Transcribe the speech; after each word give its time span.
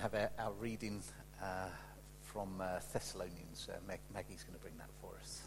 to 0.00 0.16
have 0.16 0.30
our, 0.38 0.52
reading 0.58 1.02
uh, 1.42 1.68
from 2.22 2.60
uh, 2.60 2.80
Thessalonians. 2.92 3.68
Uh, 3.70 3.76
Meg- 3.86 4.00
Maggie's 4.14 4.42
going 4.42 4.54
to 4.54 4.60
bring 4.60 4.76
that 4.78 4.90
for 5.00 5.12
us. 5.20 5.42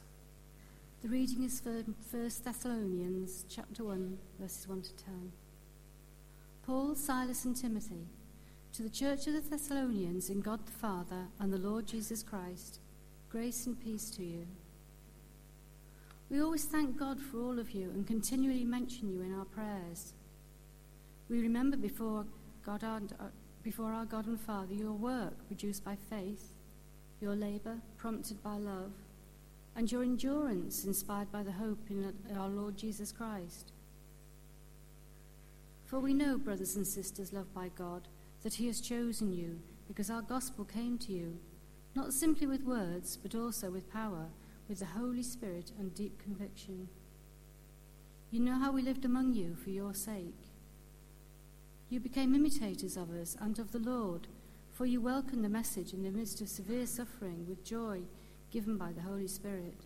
The 1.01 1.09
reading 1.09 1.43
is 1.43 1.59
from 1.59 1.95
1 2.11 2.32
Thessalonians 2.43 3.45
chapter 3.50 3.83
1, 3.83 4.17
verses 4.39 4.67
1 4.67 4.81
to 4.83 4.95
10. 4.95 5.31
Paul, 6.66 6.95
Silas, 6.95 7.45
and 7.45 7.55
Timothy, 7.55 8.07
to 8.73 8.84
the 8.84 8.89
church 8.89 9.27
of 9.27 9.34
the 9.34 9.41
Thessalonians 9.41 10.30
in 10.30 10.42
God 10.42 10.66
the 10.66 10.72
Father 10.72 11.28
and 11.40 11.52
the 11.52 11.58
Lord 11.58 11.88
Jesus 11.88 12.22
Christ, 12.22 12.80
grace 13.30 13.66
and 13.66 13.80
peace 13.80 14.10
to 14.12 14.24
you. 14.24 14.46
We 16.30 16.42
always 16.42 16.66
thank 16.66 16.98
God 16.98 17.20
for 17.20 17.40
all 17.40 17.60
of 17.60 17.72
you 17.72 17.90
and 17.90 18.06
continually 18.06 18.64
mention 18.64 19.10
you 19.10 19.22
in 19.22 19.34
our 19.34 19.46
prayers. 19.46 20.14
We 21.30 21.42
remember 21.42 21.76
before 21.76 22.26
God 22.66 22.84
our, 22.84 23.02
before 23.64 23.93
our 23.93 24.05
God 24.05 24.27
and 24.27 24.39
Father 24.39 24.73
your 24.73 24.91
work 24.91 25.48
produced 25.48 25.86
by 25.86 25.96
faith, 26.10 26.51
your 27.21 27.36
labour 27.36 27.78
prompted 27.97 28.43
by 28.43 28.57
love, 28.57 28.92
and 29.75 29.92
your 29.92 30.04
endurance 30.04 30.83
inspired 30.83 31.32
by 31.32 31.42
the 31.42 31.51
hope 31.51 31.79
in 31.89 32.13
our 32.38 32.49
Lord 32.49 32.77
Jesus 32.77 33.11
Christ. 33.11 33.71
For 35.85 35.99
we 35.99 36.13
know, 36.13 36.38
brothers 36.38 36.75
and 36.75 36.85
sisters 36.85 37.33
loved 37.33 37.53
by 37.53 37.69
God, 37.75 38.07
that 38.43 38.55
He 38.55 38.67
has 38.67 38.81
chosen 38.81 39.31
you 39.31 39.59
because 39.88 40.09
our 40.09 40.21
gospel 40.21 40.66
came 40.66 40.97
to 40.99 41.11
you, 41.13 41.38
not 41.95 42.13
simply 42.13 42.47
with 42.47 42.63
words, 42.63 43.17
but 43.17 43.35
also 43.35 43.71
with 43.71 43.91
power, 43.91 44.27
with 44.67 44.80
the 44.80 44.85
Holy 44.85 45.23
Spirit 45.23 45.71
and 45.80 45.93
deep 45.93 46.21
conviction. 46.21 46.88
You 48.31 48.39
know 48.39 48.59
how 48.59 48.71
we 48.71 48.81
lived 48.81 49.05
among 49.05 49.33
you 49.33 49.55
for 49.55 49.69
your 49.69 49.93
sake. 49.93 50.52
You 51.93 51.99
became 51.99 52.33
imitators 52.33 52.97
of 52.97 53.11
us 53.11 53.38
and 53.39 53.59
of 53.59 53.71
the 53.71 53.77
Lord, 53.77 54.27
for 54.71 54.88
you 54.88 54.99
welcomed 54.99 55.45
the 55.45 55.47
message 55.47 55.93
in 55.93 56.02
the 56.02 56.09
midst 56.09 56.41
of 56.41 56.49
severe 56.49 56.88
suffering 56.88 57.45
with 57.47 57.63
joy 57.63 58.02
given 58.49 58.77
by 58.77 58.91
the 58.94 59.03
Holy 59.03 59.27
Spirit. 59.27 59.86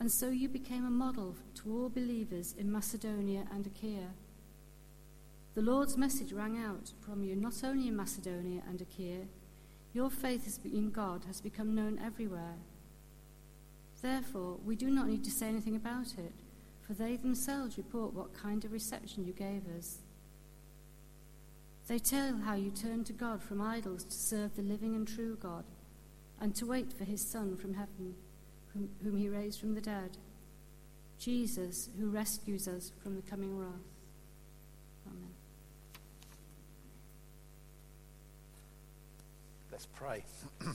And 0.00 0.10
so 0.10 0.30
you 0.30 0.48
became 0.48 0.84
a 0.84 0.90
model 0.90 1.36
to 1.62 1.72
all 1.72 1.88
believers 1.88 2.56
in 2.58 2.72
Macedonia 2.72 3.44
and 3.54 3.68
Achaia. 3.68 4.08
The 5.54 5.62
Lord's 5.62 5.96
message 5.96 6.32
rang 6.32 6.58
out 6.58 6.90
from 6.98 7.22
you 7.22 7.36
not 7.36 7.62
only 7.62 7.86
in 7.86 7.94
Macedonia 7.94 8.62
and 8.68 8.80
Achaia, 8.80 9.26
your 9.92 10.10
faith 10.10 10.58
in 10.64 10.90
God 10.90 11.22
has 11.28 11.40
become 11.40 11.72
known 11.72 12.00
everywhere. 12.04 12.56
Therefore, 14.02 14.58
we 14.66 14.74
do 14.74 14.90
not 14.90 15.06
need 15.06 15.22
to 15.22 15.30
say 15.30 15.46
anything 15.46 15.76
about 15.76 16.14
it, 16.18 16.32
for 16.84 16.94
they 16.94 17.14
themselves 17.14 17.78
report 17.78 18.12
what 18.12 18.34
kind 18.34 18.64
of 18.64 18.72
reception 18.72 19.24
you 19.24 19.32
gave 19.32 19.62
us. 19.78 20.00
They 21.86 21.98
tell 22.00 22.36
how 22.38 22.54
you 22.54 22.70
turned 22.70 23.06
to 23.06 23.12
God 23.12 23.42
from 23.42 23.60
idols 23.60 24.04
to 24.04 24.16
serve 24.16 24.56
the 24.56 24.62
living 24.62 24.96
and 24.96 25.06
true 25.06 25.36
God, 25.40 25.64
and 26.40 26.54
to 26.56 26.66
wait 26.66 26.92
for 26.92 27.04
his 27.04 27.20
Son 27.20 27.56
from 27.56 27.74
heaven, 27.74 28.16
whom, 28.72 28.88
whom 29.02 29.16
he 29.16 29.28
raised 29.28 29.60
from 29.60 29.74
the 29.74 29.80
dead, 29.80 30.18
Jesus, 31.18 31.88
who 31.98 32.10
rescues 32.10 32.66
us 32.66 32.92
from 33.02 33.14
the 33.14 33.22
coming 33.22 33.56
wrath. 33.56 33.70
Amen. 35.06 35.30
Let's 39.70 39.86
pray. 39.86 40.24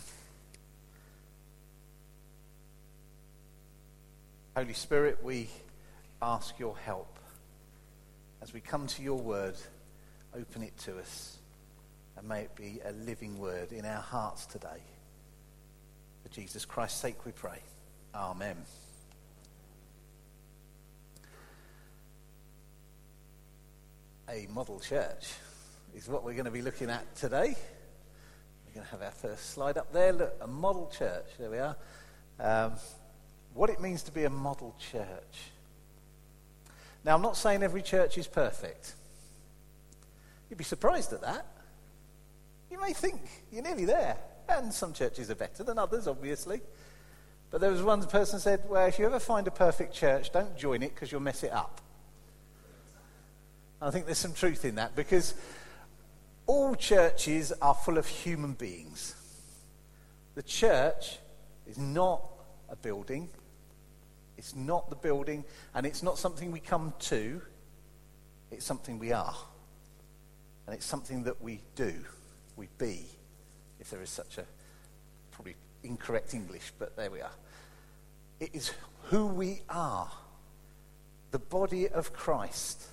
Holy 4.55 4.73
Spirit, 4.73 5.23
we 5.23 5.49
ask 6.21 6.57
your 6.59 6.77
help 6.77 7.19
as 8.41 8.53
we 8.53 8.61
come 8.61 8.87
to 8.87 9.03
your 9.03 9.19
word. 9.19 9.55
Open 10.33 10.63
it 10.63 10.77
to 10.79 10.97
us, 10.97 11.37
and 12.17 12.27
may 12.27 12.41
it 12.41 12.55
be 12.55 12.79
a 12.85 12.91
living 12.91 13.37
word 13.37 13.73
in 13.73 13.85
our 13.85 14.01
hearts 14.01 14.45
today. 14.45 14.81
For 16.23 16.29
Jesus 16.29 16.63
Christ's 16.63 17.01
sake, 17.01 17.25
we 17.25 17.33
pray. 17.33 17.59
Amen. 18.15 18.55
A 24.29 24.47
model 24.53 24.79
church 24.79 25.33
is 25.93 26.07
what 26.07 26.23
we're 26.23 26.33
going 26.33 26.45
to 26.45 26.51
be 26.51 26.61
looking 26.61 26.89
at 26.89 27.13
today. 27.15 27.55
We're 28.65 28.73
going 28.73 28.85
to 28.85 28.91
have 28.91 29.01
our 29.01 29.11
first 29.11 29.49
slide 29.49 29.77
up 29.77 29.91
there. 29.91 30.13
Look, 30.13 30.33
a 30.39 30.47
model 30.47 30.89
church. 30.97 31.25
There 31.37 31.49
we 31.49 31.57
are. 31.57 31.75
Um, 32.39 32.73
what 33.53 33.69
it 33.69 33.81
means 33.81 34.03
to 34.03 34.11
be 34.13 34.23
a 34.23 34.29
model 34.29 34.73
church. 34.79 35.51
Now, 37.03 37.15
I'm 37.15 37.21
not 37.21 37.35
saying 37.35 37.63
every 37.63 37.81
church 37.81 38.17
is 38.17 38.27
perfect. 38.27 38.93
You'd 40.51 40.57
be 40.57 40.65
surprised 40.65 41.13
at 41.13 41.21
that. 41.21 41.45
You 42.69 42.79
may 42.79 42.91
think 42.91 43.21
you're 43.53 43.63
nearly 43.63 43.85
there. 43.85 44.17
And 44.49 44.73
some 44.73 44.91
churches 44.91 45.31
are 45.31 45.35
better 45.35 45.63
than 45.63 45.79
others, 45.79 46.09
obviously. 46.09 46.59
But 47.49 47.61
there 47.61 47.71
was 47.71 47.81
one 47.81 48.05
person 48.05 48.37
said, 48.37 48.63
Well, 48.67 48.85
if 48.85 48.99
you 48.99 49.05
ever 49.05 49.19
find 49.19 49.47
a 49.47 49.51
perfect 49.51 49.93
church, 49.93 50.33
don't 50.33 50.57
join 50.57 50.83
it 50.83 50.93
because 50.93 51.09
you'll 51.09 51.21
mess 51.21 51.43
it 51.43 51.53
up. 51.53 51.79
I 53.81 53.91
think 53.91 54.05
there's 54.05 54.17
some 54.17 54.33
truth 54.33 54.65
in 54.65 54.75
that 54.75 54.93
because 54.93 55.35
all 56.47 56.75
churches 56.75 57.53
are 57.61 57.73
full 57.73 57.97
of 57.97 58.05
human 58.05 58.51
beings. 58.51 59.15
The 60.35 60.43
church 60.43 61.17
is 61.65 61.77
not 61.77 62.25
a 62.69 62.75
building, 62.75 63.29
it's 64.37 64.53
not 64.53 64.89
the 64.89 64.97
building, 64.97 65.45
and 65.73 65.85
it's 65.85 66.03
not 66.03 66.17
something 66.17 66.51
we 66.51 66.59
come 66.59 66.93
to, 66.99 67.41
it's 68.51 68.65
something 68.65 68.99
we 68.99 69.13
are. 69.13 69.35
And 70.65 70.75
it's 70.75 70.85
something 70.85 71.23
that 71.23 71.41
we 71.41 71.61
do, 71.75 71.93
we 72.55 72.67
be, 72.77 73.05
if 73.79 73.89
there 73.89 74.01
is 74.01 74.09
such 74.09 74.37
a 74.37 74.45
probably 75.31 75.55
incorrect 75.83 76.33
English, 76.33 76.71
but 76.77 76.95
there 76.95 77.09
we 77.09 77.21
are. 77.21 77.31
It 78.39 78.51
is 78.53 78.71
who 79.03 79.27
we 79.27 79.61
are, 79.69 80.09
the 81.31 81.39
body 81.39 81.87
of 81.87 82.13
Christ, 82.13 82.83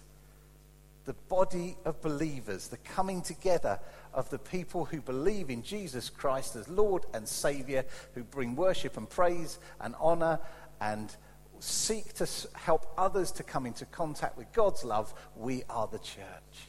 the 1.05 1.15
body 1.15 1.77
of 1.85 2.01
believers, 2.03 2.69
the 2.69 2.77
coming 2.79 3.23
together 3.23 3.81
of 4.13 4.29
the 4.31 4.39
people 4.39 4.85
who 4.85 5.01
believe 5.01 5.51
in 5.51 5.63
Jesus 5.63 6.11
Christ 6.11 6.57
as 6.57 6.69
Lord 6.69 7.05
and 7.15 7.27
Saviour, 7.27 7.85
who 8.15 8.25
bring 8.25 8.57
worship 8.57 8.97
and 8.97 9.09
praise 9.09 9.59
and 9.81 9.95
honour 9.97 10.39
and 10.81 11.15
seek 11.61 12.13
to 12.15 12.29
help 12.55 12.93
others 12.97 13.33
to 13.33 13.43
come 13.43 13.67
into 13.67 13.85
contact 13.87 14.37
with 14.37 14.53
God's 14.53 14.85
love. 14.85 15.13
We 15.37 15.65
are 15.69 15.87
the 15.87 15.99
church. 15.99 16.68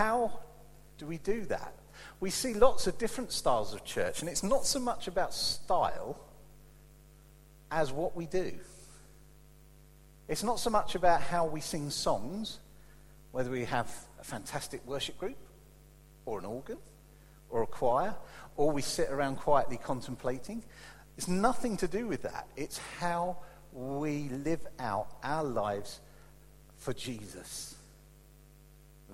How 0.00 0.32
do 0.96 1.04
we 1.04 1.18
do 1.18 1.44
that? 1.44 1.74
We 2.20 2.30
see 2.30 2.54
lots 2.54 2.86
of 2.86 2.96
different 2.96 3.32
styles 3.32 3.74
of 3.74 3.84
church, 3.84 4.22
and 4.22 4.30
it's 4.30 4.42
not 4.42 4.64
so 4.64 4.80
much 4.80 5.08
about 5.08 5.34
style 5.34 6.18
as 7.70 7.92
what 7.92 8.16
we 8.16 8.24
do. 8.24 8.54
It's 10.26 10.42
not 10.42 10.58
so 10.58 10.70
much 10.70 10.94
about 10.94 11.20
how 11.20 11.44
we 11.44 11.60
sing 11.60 11.90
songs, 11.90 12.60
whether 13.32 13.50
we 13.50 13.66
have 13.66 13.94
a 14.18 14.24
fantastic 14.24 14.80
worship 14.86 15.18
group, 15.18 15.36
or 16.24 16.38
an 16.38 16.46
organ, 16.46 16.78
or 17.50 17.62
a 17.62 17.66
choir, 17.66 18.14
or 18.56 18.72
we 18.72 18.80
sit 18.80 19.10
around 19.10 19.36
quietly 19.36 19.76
contemplating. 19.76 20.62
It's 21.18 21.28
nothing 21.28 21.76
to 21.76 21.86
do 21.86 22.06
with 22.06 22.22
that. 22.22 22.48
It's 22.56 22.78
how 23.00 23.36
we 23.70 24.30
live 24.30 24.66
out 24.78 25.08
our 25.22 25.44
lives 25.44 26.00
for 26.78 26.94
Jesus. 26.94 27.74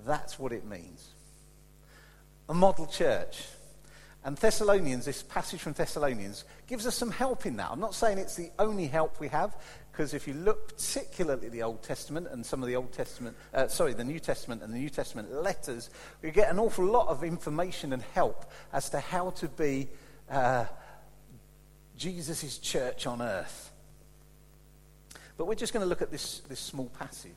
That's 0.05 0.37
what 0.37 0.51
it 0.51 0.65
means. 0.65 1.07
A 2.49 2.53
model 2.53 2.87
church. 2.87 3.43
And 4.23 4.35
Thessalonians, 4.35 5.05
this 5.05 5.23
passage 5.23 5.61
from 5.61 5.73
Thessalonians, 5.73 6.43
gives 6.67 6.85
us 6.85 6.95
some 6.95 7.11
help 7.11 7.45
in 7.45 7.55
that. 7.57 7.69
I'm 7.71 7.79
not 7.79 7.95
saying 7.95 8.17
it's 8.17 8.35
the 8.35 8.51
only 8.59 8.87
help 8.87 9.19
we 9.19 9.29
have, 9.29 9.55
because 9.91 10.13
if 10.13 10.27
you 10.27 10.33
look 10.33 10.75
particularly 10.75 11.45
at 11.45 11.51
the 11.53 11.63
Old 11.63 11.81
Testament 11.81 12.27
and 12.29 12.45
some 12.45 12.61
of 12.61 12.67
the 12.67 12.75
Old 12.75 12.91
Testament, 12.91 13.37
uh, 13.53 13.67
sorry, 13.67 13.93
the 13.93 14.03
New 14.03 14.19
Testament 14.19 14.63
and 14.63 14.73
the 14.73 14.79
New 14.79 14.89
Testament 14.89 15.31
letters, 15.31 15.89
we 16.21 16.31
get 16.31 16.51
an 16.51 16.59
awful 16.59 16.85
lot 16.85 17.07
of 17.07 17.23
information 17.23 17.93
and 17.93 18.01
help 18.01 18.51
as 18.73 18.89
to 18.89 18.99
how 18.99 19.29
to 19.29 19.47
be 19.47 19.87
uh, 20.29 20.65
Jesus' 21.95 22.57
church 22.57 23.07
on 23.07 23.21
earth. 23.21 23.71
But 25.37 25.45
we're 25.45 25.55
just 25.55 25.71
going 25.71 25.83
to 25.85 25.89
look 25.89 26.01
at 26.01 26.11
this, 26.11 26.41
this 26.49 26.59
small 26.59 26.89
passage. 26.99 27.31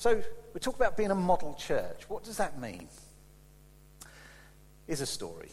So 0.00 0.22
we 0.54 0.60
talk 0.60 0.76
about 0.76 0.96
being 0.96 1.10
a 1.10 1.14
model 1.14 1.52
church. 1.52 2.08
What 2.08 2.24
does 2.24 2.38
that 2.38 2.58
mean? 2.58 2.88
Here's 4.86 5.02
a 5.02 5.06
story. 5.06 5.50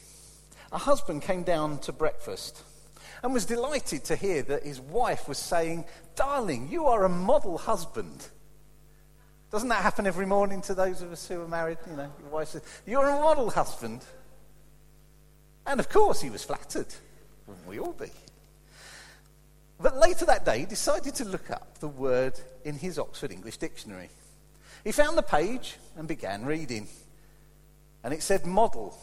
A 0.72 0.78
husband 0.78 1.22
came 1.22 1.44
down 1.44 1.80
to 1.80 1.92
breakfast 1.92 2.64
and 3.22 3.34
was 3.34 3.44
delighted 3.44 4.06
to 4.06 4.16
hear 4.16 4.42
that 4.44 4.64
his 4.64 4.80
wife 4.80 5.28
was 5.28 5.38
saying, 5.38 5.84
Darling, 6.16 6.70
you 6.72 6.86
are 6.86 7.04
a 7.04 7.10
model 7.10 7.58
husband. 7.58 8.26
Doesn't 9.52 9.68
that 9.68 9.82
happen 9.82 10.08
every 10.08 10.26
morning 10.26 10.62
to 10.62 10.74
those 10.74 11.02
of 11.02 11.12
us 11.12 11.28
who 11.28 11.42
are 11.42 11.48
married? 11.50 11.80
You 11.86 11.98
know, 11.98 12.14
your 12.22 12.30
wife 12.30 12.48
says, 12.48 12.62
You're 12.86 13.10
a 13.10 13.20
model 13.20 13.50
husband. 13.50 14.06
And 15.66 15.78
of 15.82 15.90
course, 15.90 16.22
he 16.22 16.30
was 16.30 16.46
flattered. 16.46 16.88
Wouldn't 17.48 17.68
we 17.68 17.80
all 17.80 17.92
be? 17.92 18.12
But 19.78 19.98
later 19.98 20.24
that 20.24 20.46
day, 20.46 20.60
he 20.60 20.66
decided 20.66 21.16
to 21.16 21.26
look 21.26 21.52
up 21.52 21.80
the 21.80 21.90
word 21.90 22.40
in 22.64 22.76
his 22.76 22.98
Oxford 22.98 23.34
English 23.34 23.58
Dictionary. 23.58 24.10
He 24.88 24.94
found 24.94 25.18
the 25.18 25.22
page 25.22 25.76
and 25.98 26.08
began 26.08 26.46
reading. 26.46 26.88
And 28.06 28.14
it 28.14 28.24
said 28.24 28.46
model, 28.46 28.98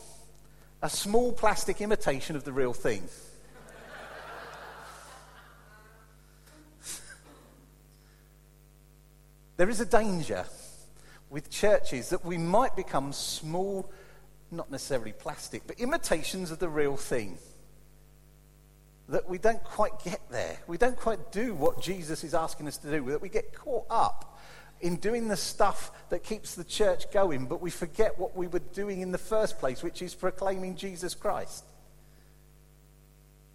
a 0.80 0.88
small 0.88 1.30
plastic 1.30 1.82
imitation 1.82 2.36
of 2.36 2.44
the 2.44 2.54
real 2.54 2.72
thing. 2.72 3.06
there 9.58 9.68
is 9.68 9.78
a 9.82 9.84
danger 9.84 10.46
with 11.28 11.50
churches 11.50 12.08
that 12.08 12.24
we 12.24 12.38
might 12.38 12.74
become 12.76 13.12
small, 13.12 13.92
not 14.50 14.70
necessarily 14.70 15.12
plastic, 15.12 15.66
but 15.66 15.78
imitations 15.78 16.50
of 16.50 16.60
the 16.60 16.70
real 16.70 16.96
thing. 16.96 17.36
That 19.10 19.28
we 19.28 19.36
don't 19.36 19.62
quite 19.62 20.02
get 20.02 20.22
there. 20.30 20.56
We 20.66 20.78
don't 20.78 20.96
quite 20.96 21.30
do 21.30 21.52
what 21.52 21.82
Jesus 21.82 22.24
is 22.24 22.32
asking 22.32 22.68
us 22.68 22.78
to 22.78 22.90
do. 22.90 23.04
That 23.10 23.20
we 23.20 23.28
get 23.28 23.52
caught 23.52 23.84
up 23.90 24.30
in 24.84 24.96
doing 24.96 25.28
the 25.28 25.36
stuff 25.36 25.90
that 26.10 26.22
keeps 26.22 26.54
the 26.54 26.62
church 26.62 27.10
going, 27.10 27.46
but 27.46 27.62
we 27.62 27.70
forget 27.70 28.18
what 28.18 28.36
we 28.36 28.46
were 28.46 28.58
doing 28.58 29.00
in 29.00 29.12
the 29.12 29.18
first 29.18 29.58
place, 29.58 29.82
which 29.82 30.02
is 30.02 30.14
proclaiming 30.14 30.76
Jesus 30.76 31.14
Christ 31.14 31.64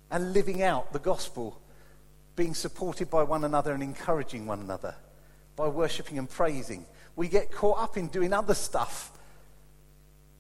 and 0.10 0.34
living 0.34 0.64
out 0.64 0.92
the 0.92 0.98
gospel, 0.98 1.62
being 2.36 2.56
supported 2.56 3.12
by 3.12 3.22
one 3.22 3.44
another 3.44 3.74
and 3.76 3.84
encouraging 3.84 4.48
one 4.48 4.60
another 4.60 4.96
by 5.56 5.68
worshipping 5.68 6.18
and 6.18 6.28
praising. 6.28 6.84
We 7.16 7.28
get 7.28 7.52
caught 7.52 7.78
up 7.78 7.96
in 7.96 8.08
doing 8.08 8.34
other 8.34 8.56
stuff 8.56 9.12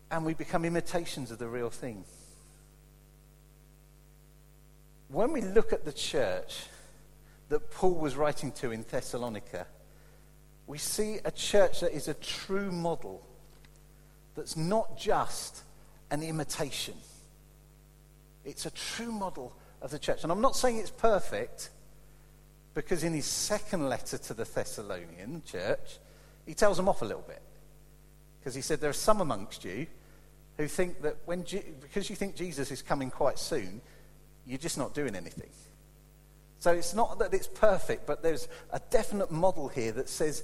and 0.09 0.25
we 0.25 0.33
become 0.33 0.65
imitations 0.65 1.29
of 1.29 1.37
the 1.37 1.47
real 1.47 1.69
thing. 1.69 2.03
When 5.07 5.33
we 5.33 5.41
look 5.41 5.71
at 5.71 5.85
the 5.85 5.93
church 5.93 6.65
that 7.49 7.69
Paul 7.69 7.93
was 7.93 8.15
writing 8.15 8.51
to 8.53 8.71
in 8.71 8.83
Thessalonica, 8.89 9.67
we 10.69 10.77
see 10.77 11.17
a 11.25 11.31
church 11.31 11.79
that 11.79 11.93
is 11.93 12.07
a 12.07 12.13
true 12.13 12.71
model, 12.71 13.25
that's 14.35 14.55
not 14.55 14.95
just 14.95 15.63
an 16.11 16.21
imitation. 16.21 16.93
It's 18.45 18.67
a 18.67 18.69
true 18.69 19.11
model 19.11 19.51
of 19.81 19.89
the 19.89 19.97
church. 19.97 20.21
And 20.21 20.31
I'm 20.31 20.41
not 20.41 20.55
saying 20.55 20.77
it's 20.77 20.91
perfect, 20.91 21.71
because 22.75 23.03
in 23.03 23.13
his 23.13 23.25
second 23.25 23.89
letter 23.89 24.19
to 24.19 24.33
the 24.35 24.43
Thessalonian 24.43 25.41
church, 25.43 25.97
he 26.45 26.53
tells 26.53 26.77
them 26.77 26.87
off 26.87 27.01
a 27.01 27.05
little 27.05 27.25
bit. 27.27 27.41
Because 28.39 28.53
he 28.53 28.61
said, 28.61 28.79
There 28.79 28.91
are 28.91 28.93
some 28.93 29.21
amongst 29.21 29.65
you 29.65 29.87
who 30.57 30.67
think 30.67 31.01
that 31.01 31.17
when, 31.25 31.45
because 31.81 32.11
you 32.11 32.15
think 32.15 32.35
Jesus 32.35 32.69
is 32.69 32.83
coming 32.83 33.09
quite 33.09 33.39
soon, 33.39 33.81
you're 34.45 34.59
just 34.59 34.77
not 34.77 34.93
doing 34.93 35.15
anything. 35.15 35.49
So 36.59 36.71
it's 36.71 36.93
not 36.93 37.19
that 37.19 37.33
it's 37.33 37.47
perfect, 37.47 38.05
but 38.05 38.21
there's 38.21 38.47
a 38.71 38.81
definite 38.89 39.31
model 39.31 39.69
here 39.69 39.93
that 39.93 40.09
says, 40.09 40.43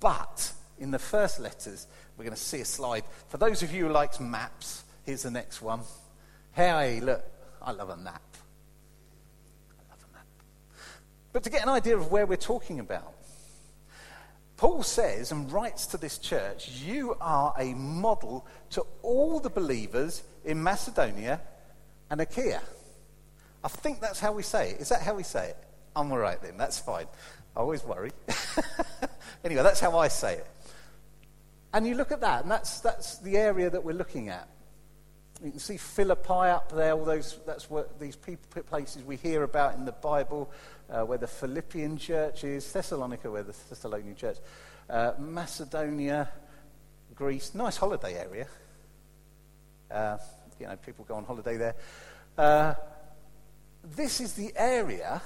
but 0.00 0.52
in 0.78 0.90
the 0.90 0.98
first 0.98 1.38
letters, 1.38 1.86
we're 2.16 2.24
going 2.24 2.36
to 2.36 2.42
see 2.42 2.60
a 2.60 2.64
slide. 2.64 3.04
For 3.28 3.38
those 3.38 3.62
of 3.62 3.72
you 3.72 3.86
who 3.86 3.92
likes 3.92 4.18
maps, 4.18 4.82
here's 5.04 5.22
the 5.22 5.30
next 5.30 5.62
one. 5.62 5.80
Hey, 6.52 7.00
look, 7.00 7.24
I 7.62 7.70
love 7.70 7.90
a 7.90 7.96
map. 7.96 8.22
I 9.78 9.90
love 9.90 10.04
a 10.10 10.12
map. 10.12 10.26
But 11.32 11.44
to 11.44 11.50
get 11.50 11.62
an 11.62 11.68
idea 11.68 11.96
of 11.96 12.10
where 12.10 12.26
we're 12.26 12.36
talking 12.36 12.80
about, 12.80 13.14
Paul 14.56 14.82
says 14.82 15.30
and 15.30 15.50
writes 15.50 15.86
to 15.86 15.96
this 15.96 16.18
church, 16.18 16.70
you 16.84 17.16
are 17.20 17.54
a 17.56 17.74
model 17.74 18.46
to 18.70 18.84
all 19.02 19.38
the 19.38 19.50
believers 19.50 20.24
in 20.44 20.62
Macedonia 20.62 21.40
and 22.10 22.20
Achaia. 22.20 22.62
I 23.64 23.68
think 23.68 24.00
that's 24.00 24.20
how 24.20 24.32
we 24.32 24.42
say 24.42 24.70
it. 24.70 24.80
Is 24.80 24.88
that 24.88 25.02
how 25.02 25.14
we 25.14 25.22
say 25.22 25.50
it? 25.50 25.56
I'm 25.94 26.10
all 26.10 26.18
right 26.18 26.40
then, 26.42 26.56
that's 26.56 26.78
fine. 26.78 27.06
I 27.56 27.60
always 27.60 27.84
worry. 27.84 28.10
anyway, 29.44 29.62
that's 29.62 29.80
how 29.80 29.98
I 29.98 30.08
say 30.08 30.34
it. 30.34 30.46
And 31.74 31.86
you 31.86 31.94
look 31.94 32.12
at 32.12 32.20
that, 32.20 32.42
and 32.42 32.50
that's, 32.50 32.80
that's 32.80 33.18
the 33.18 33.36
area 33.36 33.70
that 33.70 33.84
we're 33.84 33.94
looking 33.94 34.28
at. 34.28 34.48
You 35.42 35.50
can 35.50 35.60
see 35.60 35.76
Philippi 35.76 36.32
up 36.32 36.70
there, 36.72 36.92
all 36.92 37.04
those, 37.04 37.38
that's 37.46 37.68
what 37.68 37.98
these 37.98 38.14
people, 38.14 38.62
places 38.62 39.02
we 39.02 39.16
hear 39.16 39.42
about 39.42 39.74
in 39.74 39.84
the 39.84 39.92
Bible, 39.92 40.50
uh, 40.88 41.02
where 41.02 41.18
the 41.18 41.26
Philippian 41.26 41.98
church 41.98 42.44
is, 42.44 42.70
Thessalonica, 42.70 43.30
where 43.30 43.42
the 43.42 43.54
Thessalonian 43.68 44.14
church, 44.14 44.36
uh, 44.88 45.12
Macedonia, 45.18 46.28
Greece, 47.14 47.54
nice 47.54 47.76
holiday 47.76 48.14
area. 48.14 48.46
Uh, 49.90 50.18
you 50.60 50.66
know, 50.66 50.76
people 50.76 51.04
go 51.04 51.14
on 51.14 51.24
holiday 51.24 51.56
there. 51.56 51.74
This 53.84 54.20
is 54.20 54.34
the 54.34 54.52
area 54.56 55.22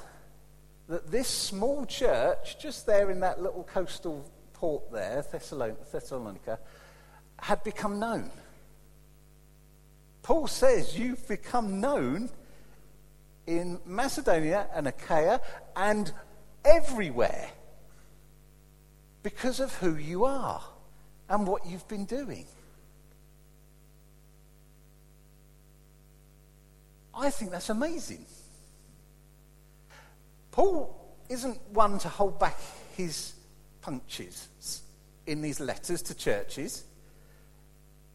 that 0.88 1.10
this 1.10 1.28
small 1.28 1.84
church, 1.84 2.58
just 2.58 2.86
there 2.86 3.10
in 3.10 3.20
that 3.20 3.42
little 3.42 3.64
coastal 3.64 4.30
port 4.52 4.90
there, 4.90 5.24
Thessalonica, 5.30 6.58
had 7.38 7.62
become 7.64 7.98
known. 7.98 8.30
Paul 10.22 10.46
says, 10.46 10.98
You've 10.98 11.26
become 11.28 11.80
known 11.80 12.30
in 13.46 13.78
Macedonia 13.84 14.68
and 14.74 14.88
Achaia 14.88 15.40
and 15.76 16.12
everywhere 16.64 17.48
because 19.22 19.60
of 19.60 19.74
who 19.76 19.96
you 19.96 20.24
are 20.24 20.62
and 21.28 21.46
what 21.46 21.66
you've 21.66 21.86
been 21.88 22.04
doing. 22.04 22.46
I 27.14 27.30
think 27.30 27.50
that's 27.50 27.70
amazing. 27.70 28.26
Paul 30.56 30.96
isn't 31.28 31.60
one 31.72 31.98
to 31.98 32.08
hold 32.08 32.38
back 32.38 32.58
his 32.96 33.34
punches 33.82 34.48
in 35.26 35.42
these 35.42 35.60
letters 35.60 36.00
to 36.00 36.14
churches. 36.14 36.84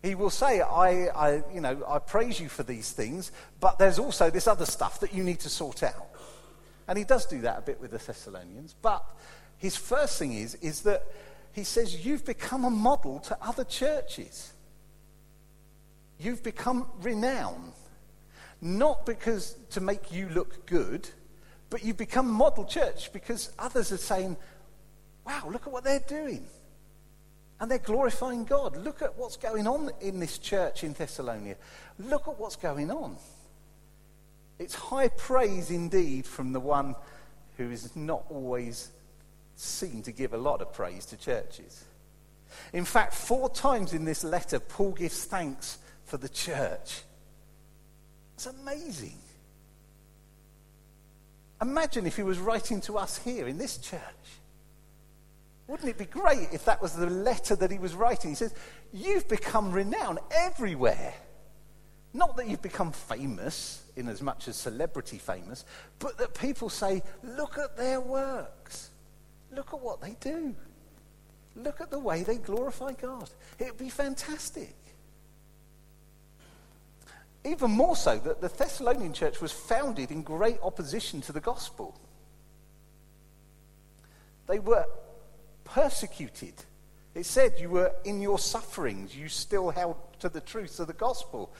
He 0.01 0.15
will 0.15 0.31
say, 0.31 0.59
I, 0.59 1.09
I, 1.09 1.43
you 1.53 1.61
know, 1.61 1.83
I 1.87 1.99
praise 1.99 2.39
you 2.39 2.49
for 2.49 2.63
these 2.63 2.93
things, 2.93 3.31
but 3.59 3.77
there's 3.77 3.99
also 3.99 4.31
this 4.31 4.47
other 4.47 4.65
stuff 4.65 5.01
that 5.01 5.13
you 5.13 5.23
need 5.23 5.39
to 5.41 5.49
sort 5.49 5.83
out. 5.83 6.07
And 6.87 6.97
he 6.97 7.03
does 7.03 7.27
do 7.27 7.41
that 7.41 7.59
a 7.59 7.61
bit 7.61 7.79
with 7.79 7.91
the 7.91 7.99
Thessalonians. 7.99 8.73
But 8.81 9.05
his 9.59 9.75
first 9.75 10.17
thing 10.17 10.33
is, 10.33 10.55
is 10.55 10.81
that 10.81 11.03
he 11.53 11.63
says, 11.63 12.03
You've 12.03 12.25
become 12.25 12.65
a 12.65 12.71
model 12.71 13.19
to 13.19 13.37
other 13.39 13.65
churches. 13.65 14.51
You've 16.19 16.41
become 16.41 16.87
renowned. 17.01 17.73
Not 18.61 19.05
because 19.05 19.55
to 19.69 19.79
make 19.79 20.11
you 20.11 20.27
look 20.29 20.65
good, 20.65 21.07
but 21.71 21.83
you've 21.83 21.97
become 21.97 22.29
model 22.29 22.65
church 22.65 23.11
because 23.13 23.49
others 23.57 23.91
are 23.93 23.97
saying, 23.97 24.35
wow, 25.25 25.47
look 25.49 25.65
at 25.65 25.73
what 25.73 25.85
they're 25.85 26.03
doing. 26.05 26.45
And 27.59 27.71
they're 27.71 27.77
glorifying 27.77 28.43
God. 28.43 28.75
Look 28.75 29.01
at 29.01 29.17
what's 29.17 29.37
going 29.37 29.65
on 29.67 29.89
in 30.01 30.19
this 30.19 30.37
church 30.37 30.83
in 30.83 30.91
Thessalonica. 30.93 31.55
Look 31.97 32.27
at 32.27 32.37
what's 32.37 32.57
going 32.57 32.91
on. 32.91 33.15
It's 34.59 34.75
high 34.75 35.07
praise 35.07 35.71
indeed 35.71 36.25
from 36.25 36.51
the 36.51 36.59
one 36.59 36.93
who 37.55 37.71
is 37.71 37.95
not 37.95 38.25
always 38.29 38.89
seen 39.55 40.03
to 40.03 40.11
give 40.11 40.33
a 40.33 40.37
lot 40.37 40.61
of 40.61 40.73
praise 40.73 41.05
to 41.07 41.17
churches. 41.17 41.85
In 42.73 42.83
fact, 42.83 43.13
four 43.13 43.49
times 43.49 43.93
in 43.93 44.03
this 44.03 44.25
letter, 44.25 44.59
Paul 44.59 44.91
gives 44.91 45.23
thanks 45.23 45.77
for 46.03 46.17
the 46.17 46.29
church. 46.29 47.03
It's 48.33 48.47
amazing. 48.47 49.20
Imagine 51.61 52.07
if 52.07 52.15
he 52.15 52.23
was 52.23 52.39
writing 52.39 52.81
to 52.81 52.97
us 52.97 53.17
here 53.17 53.47
in 53.47 53.57
this 53.57 53.77
church. 53.77 54.01
Wouldn't 55.67 55.87
it 55.87 55.97
be 55.97 56.05
great 56.05 56.49
if 56.51 56.65
that 56.65 56.81
was 56.81 56.93
the 56.93 57.07
letter 57.09 57.55
that 57.55 57.71
he 57.71 57.77
was 57.77 57.93
writing? 57.93 58.31
He 58.31 58.35
says, 58.35 58.53
You've 58.91 59.27
become 59.27 59.71
renowned 59.71 60.19
everywhere. 60.31 61.13
Not 62.13 62.35
that 62.37 62.49
you've 62.49 62.61
become 62.61 62.91
famous 62.91 63.83
in 63.95 64.09
as 64.09 64.21
much 64.21 64.47
as 64.47 64.57
celebrity 64.57 65.17
famous, 65.17 65.63
but 65.99 66.17
that 66.17 66.33
people 66.33 66.69
say, 66.69 67.03
Look 67.23 67.57
at 67.57 67.77
their 67.77 68.01
works. 68.01 68.89
Look 69.51 69.73
at 69.73 69.79
what 69.79 70.01
they 70.01 70.17
do. 70.19 70.55
Look 71.55 71.79
at 71.79 71.91
the 71.91 71.99
way 71.99 72.23
they 72.23 72.37
glorify 72.37 72.93
God. 72.93 73.29
It 73.59 73.67
would 73.67 73.77
be 73.77 73.89
fantastic. 73.89 74.75
Even 77.43 77.71
more 77.71 77.95
so 77.95 78.17
that 78.19 78.41
the 78.41 78.49
Thessalonian 78.49 79.13
church 79.13 79.41
was 79.41 79.51
founded 79.51 80.11
in 80.11 80.21
great 80.21 80.57
opposition 80.61 81.21
to 81.21 81.31
the 81.31 81.39
gospel. 81.39 81.99
They 84.47 84.59
were 84.59 84.85
persecuted. 85.63 86.53
It 87.15 87.25
said 87.25 87.55
you 87.59 87.69
were 87.69 87.91
in 88.05 88.21
your 88.21 88.39
sufferings, 88.39 89.15
you 89.15 89.27
still 89.27 89.69
held 89.71 89.97
to 90.19 90.29
the 90.29 90.41
truth 90.41 90.79
of 90.79 90.87
the 90.87 90.93
gospel. 90.93 91.51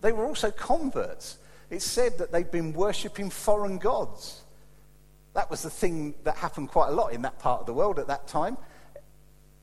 They 0.00 0.12
were 0.12 0.24
also 0.24 0.50
converts. 0.50 1.38
It 1.70 1.82
said 1.82 2.18
that 2.18 2.30
they'd 2.30 2.50
been 2.50 2.72
worshipping 2.72 3.30
foreign 3.30 3.78
gods. 3.78 4.42
That 5.34 5.50
was 5.50 5.62
the 5.62 5.70
thing 5.70 6.14
that 6.24 6.36
happened 6.36 6.68
quite 6.68 6.88
a 6.88 6.92
lot 6.92 7.12
in 7.12 7.22
that 7.22 7.38
part 7.38 7.60
of 7.60 7.66
the 7.66 7.74
world 7.74 7.98
at 7.98 8.06
that 8.06 8.28
time. 8.28 8.56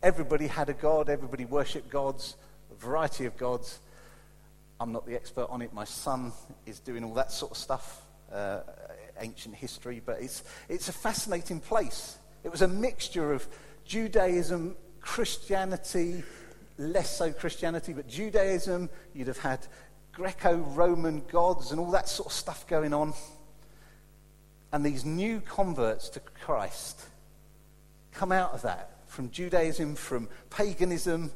Everybody 0.04 0.48
had 0.48 0.70
a 0.70 0.74
god, 0.74 1.10
everybody 1.10 1.46
worshipped 1.46 1.90
gods, 1.90 2.36
a 2.72 2.76
variety 2.76 3.26
of 3.26 3.38
gods. 3.38 3.80
I'm 4.82 4.92
not 4.92 5.06
the 5.06 5.14
expert 5.14 5.46
on 5.52 5.62
it. 5.62 5.72
My 5.74 5.84
son 5.84 6.34
is 6.66 6.80
doing 6.80 7.04
all 7.04 7.14
that 7.14 7.32
sort 7.32 7.52
of 7.52 7.58
stuff, 7.58 8.02
uh, 8.34 8.62
ancient 9.20 9.54
history, 9.54 10.02
but 10.04 10.20
it's, 10.20 10.44
it's 10.70 10.90
a 10.90 10.92
fascinating 10.92 11.60
place. 11.60 12.18
It 12.44 12.52
was 12.52 12.64
a 12.64 12.68
mixture 12.68 13.32
of 13.32 13.48
Judaism 13.86 14.76
Christianity, 15.00 16.24
less 16.80 17.16
so 17.16 17.32
Christianity, 17.32 17.94
but 17.94 18.08
Judaism. 18.08 18.90
You'd 19.14 19.28
have 19.28 19.38
had 19.38 19.68
Greco 20.14 20.56
Roman 20.58 21.22
gods 21.32 21.70
and 21.70 21.80
all 21.80 21.92
that 21.92 22.10
sort 22.10 22.30
of 22.30 22.34
stuff 22.34 22.66
going 22.66 22.92
on. 22.92 23.14
And 24.74 24.84
these 24.84 25.06
new 25.06 25.42
converts 25.42 26.10
to 26.10 26.20
Christ 26.20 27.00
come 28.14 28.32
out 28.32 28.54
of 28.54 28.64
that 28.64 28.90
from 29.06 29.30
Judaism, 29.30 29.94
from 29.94 30.28
paganism, 30.50 31.32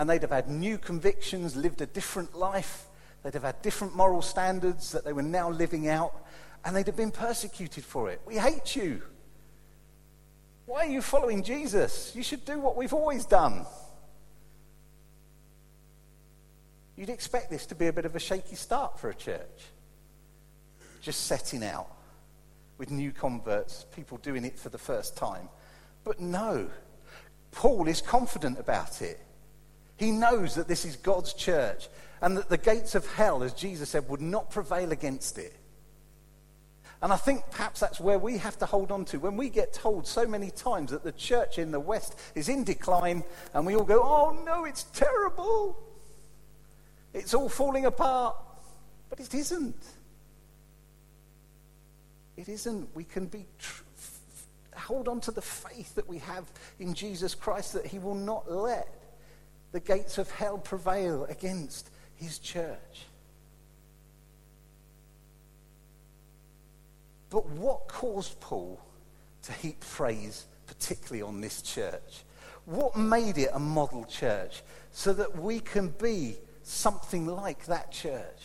and 0.00 0.08
they'd 0.08 0.22
have 0.22 0.30
had 0.30 0.48
new 0.48 0.78
convictions, 0.78 1.54
lived 1.54 1.82
a 1.82 1.86
different 1.86 2.34
life. 2.34 2.86
They'd 3.22 3.34
have 3.34 3.42
had 3.42 3.60
different 3.60 3.94
moral 3.94 4.22
standards 4.22 4.92
that 4.92 5.04
they 5.04 5.12
were 5.12 5.20
now 5.20 5.50
living 5.50 5.88
out, 5.88 6.26
and 6.64 6.74
they'd 6.74 6.86
have 6.86 6.96
been 6.96 7.10
persecuted 7.10 7.84
for 7.84 8.08
it. 8.08 8.18
We 8.24 8.36
hate 8.36 8.74
you. 8.74 9.02
Why 10.64 10.86
are 10.86 10.88
you 10.88 11.02
following 11.02 11.42
Jesus? 11.42 12.12
You 12.16 12.22
should 12.22 12.46
do 12.46 12.58
what 12.58 12.78
we've 12.78 12.94
always 12.94 13.26
done. 13.26 13.66
You'd 16.96 17.10
expect 17.10 17.50
this 17.50 17.66
to 17.66 17.74
be 17.74 17.88
a 17.88 17.92
bit 17.92 18.06
of 18.06 18.16
a 18.16 18.20
shaky 18.20 18.56
start 18.56 18.98
for 18.98 19.10
a 19.10 19.14
church. 19.14 19.66
Just 21.02 21.26
setting 21.26 21.62
out 21.62 21.94
with 22.78 22.90
new 22.90 23.12
converts, 23.12 23.84
people 23.94 24.16
doing 24.16 24.46
it 24.46 24.58
for 24.58 24.70
the 24.70 24.78
first 24.78 25.14
time. 25.14 25.50
But 26.04 26.20
no, 26.20 26.70
Paul 27.50 27.86
is 27.86 28.00
confident 28.00 28.58
about 28.58 29.02
it. 29.02 29.20
He 30.00 30.12
knows 30.12 30.54
that 30.54 30.66
this 30.66 30.86
is 30.86 30.96
God's 30.96 31.34
church 31.34 31.90
and 32.22 32.34
that 32.38 32.48
the 32.48 32.56
gates 32.56 32.94
of 32.94 33.06
hell, 33.06 33.42
as 33.42 33.52
Jesus 33.52 33.90
said, 33.90 34.08
would 34.08 34.22
not 34.22 34.50
prevail 34.50 34.92
against 34.92 35.36
it. 35.36 35.54
And 37.02 37.12
I 37.12 37.16
think 37.16 37.42
perhaps 37.50 37.80
that's 37.80 38.00
where 38.00 38.18
we 38.18 38.38
have 38.38 38.58
to 38.60 38.66
hold 38.66 38.92
on 38.92 39.04
to. 39.06 39.18
When 39.18 39.36
we 39.36 39.50
get 39.50 39.74
told 39.74 40.06
so 40.06 40.26
many 40.26 40.50
times 40.50 40.90
that 40.92 41.04
the 41.04 41.12
church 41.12 41.58
in 41.58 41.70
the 41.70 41.78
West 41.78 42.18
is 42.34 42.48
in 42.48 42.64
decline, 42.64 43.24
and 43.52 43.66
we 43.66 43.76
all 43.76 43.84
go, 43.84 44.00
oh 44.02 44.42
no, 44.42 44.64
it's 44.64 44.84
terrible. 44.84 45.78
It's 47.12 47.34
all 47.34 47.50
falling 47.50 47.84
apart. 47.84 48.36
But 49.10 49.20
it 49.20 49.34
isn't. 49.34 49.84
It 52.38 52.48
isn't. 52.48 52.88
We 52.94 53.04
can 53.04 53.26
be 53.26 53.44
tr- 53.58 53.82
hold 54.74 55.08
on 55.08 55.20
to 55.20 55.30
the 55.30 55.42
faith 55.42 55.94
that 55.96 56.08
we 56.08 56.20
have 56.20 56.50
in 56.78 56.94
Jesus 56.94 57.34
Christ 57.34 57.74
that 57.74 57.84
he 57.84 57.98
will 57.98 58.14
not 58.14 58.50
let 58.50 58.99
the 59.72 59.80
gates 59.80 60.18
of 60.18 60.30
hell 60.30 60.58
prevail 60.58 61.24
against 61.26 61.90
his 62.16 62.38
church. 62.38 63.06
But 67.30 67.48
what 67.50 67.86
caused 67.86 68.40
Paul 68.40 68.80
to 69.44 69.52
heap 69.52 69.80
praise, 69.80 70.46
particularly 70.66 71.22
on 71.22 71.40
this 71.40 71.62
church? 71.62 72.24
What 72.64 72.96
made 72.96 73.38
it 73.38 73.50
a 73.52 73.58
model 73.58 74.04
church 74.04 74.62
so 74.92 75.12
that 75.12 75.40
we 75.40 75.60
can 75.60 75.88
be 75.88 76.36
something 76.62 77.26
like 77.26 77.66
that 77.66 77.92
church? 77.92 78.42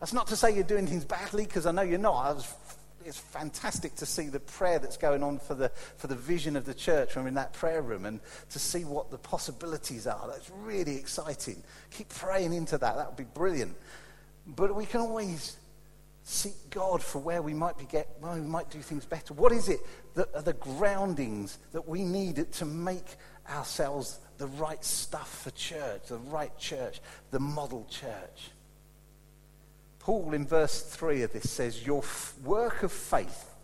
That's 0.00 0.14
not 0.14 0.28
to 0.28 0.36
say 0.36 0.54
you're 0.54 0.64
doing 0.64 0.86
things 0.86 1.04
badly, 1.04 1.44
because 1.44 1.66
I 1.66 1.72
know 1.72 1.82
you're 1.82 1.98
not. 1.98 2.34
Was, 2.36 2.54
it's 3.04 3.18
fantastic 3.18 3.94
to 3.96 4.06
see 4.06 4.28
the 4.28 4.40
prayer 4.40 4.78
that's 4.78 4.96
going 4.96 5.22
on 5.22 5.38
for 5.38 5.54
the, 5.54 5.70
for 5.96 6.06
the 6.06 6.14
vision 6.14 6.56
of 6.56 6.64
the 6.64 6.74
church 6.74 7.14
when 7.14 7.24
we're 7.24 7.28
in 7.28 7.34
that 7.34 7.52
prayer 7.52 7.82
room 7.82 8.04
and 8.04 8.20
to 8.50 8.58
see 8.58 8.84
what 8.84 9.10
the 9.10 9.18
possibilities 9.18 10.06
are. 10.06 10.28
That's 10.28 10.50
really 10.62 10.96
exciting. 10.96 11.62
Keep 11.90 12.10
praying 12.10 12.52
into 12.52 12.78
that. 12.78 12.96
That 12.96 13.06
would 13.08 13.16
be 13.16 13.24
brilliant. 13.24 13.76
But 14.46 14.74
we 14.74 14.86
can 14.86 15.00
always 15.00 15.56
seek 16.22 16.70
God 16.70 17.02
for 17.02 17.18
where 17.18 17.42
we 17.42 17.54
might 17.54 17.78
be 17.78 17.84
get, 17.84 18.08
well, 18.20 18.34
we 18.34 18.40
might 18.40 18.70
do 18.70 18.80
things 18.80 19.04
better. 19.04 19.34
What 19.34 19.52
is 19.52 19.68
it 19.68 19.80
that 20.14 20.28
are 20.34 20.42
the 20.42 20.52
groundings 20.52 21.58
that 21.72 21.88
we 21.88 22.02
need 22.04 22.52
to 22.52 22.64
make 22.64 23.16
ourselves 23.48 24.20
the 24.38 24.46
right 24.46 24.84
stuff 24.84 25.42
for 25.42 25.50
church, 25.50 26.02
the 26.08 26.18
right 26.18 26.56
church, 26.58 27.00
the 27.30 27.40
model 27.40 27.86
church? 27.90 28.50
Paul, 30.00 30.32
in 30.32 30.46
verse 30.46 30.82
3 30.82 31.22
of 31.22 31.32
this, 31.32 31.48
says, 31.48 31.86
Your 31.86 32.02
f- 32.02 32.34
work 32.42 32.82
of 32.82 32.90
faith 32.90 33.54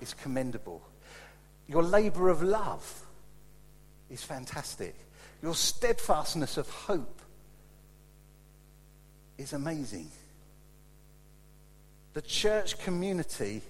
is 0.00 0.14
commendable. 0.14 0.82
Your 1.68 1.82
labor 1.82 2.30
of 2.30 2.42
love 2.42 3.02
is 4.08 4.24
fantastic. 4.24 4.94
Your 5.42 5.54
steadfastness 5.54 6.56
of 6.56 6.68
hope 6.68 7.20
is 9.38 9.52
amazing. 9.52 10.10
The 12.14 12.22
church 12.22 12.78
community 12.78 13.62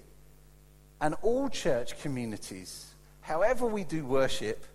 and 1.01 1.15
all 1.21 1.49
church 1.49 1.99
communities, 2.01 2.93
however 3.21 3.65
we 3.65 3.83
do 3.83 4.05
worship, 4.05 4.65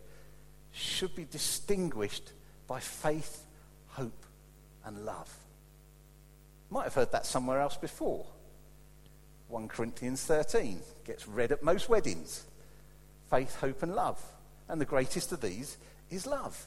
should 0.72 1.14
be 1.16 1.24
distinguished 1.24 2.32
by 2.66 2.80
faith, 2.80 3.44
hope, 3.88 4.24
and 4.84 5.04
love. 5.04 5.34
Might 6.70 6.84
have 6.84 6.94
heard 6.94 7.12
that 7.12 7.26
somewhere 7.26 7.60
else 7.60 7.76
before. 7.76 8.26
1 9.48 9.68
Corinthians 9.68 10.24
13 10.24 10.80
gets 11.04 11.28
read 11.28 11.52
at 11.52 11.62
most 11.62 11.88
weddings. 11.88 12.44
Faith, 13.30 13.56
hope, 13.56 13.82
and 13.82 13.94
love. 13.94 14.20
And 14.68 14.80
the 14.80 14.84
greatest 14.84 15.32
of 15.32 15.40
these 15.40 15.76
is 16.10 16.26
love. 16.26 16.66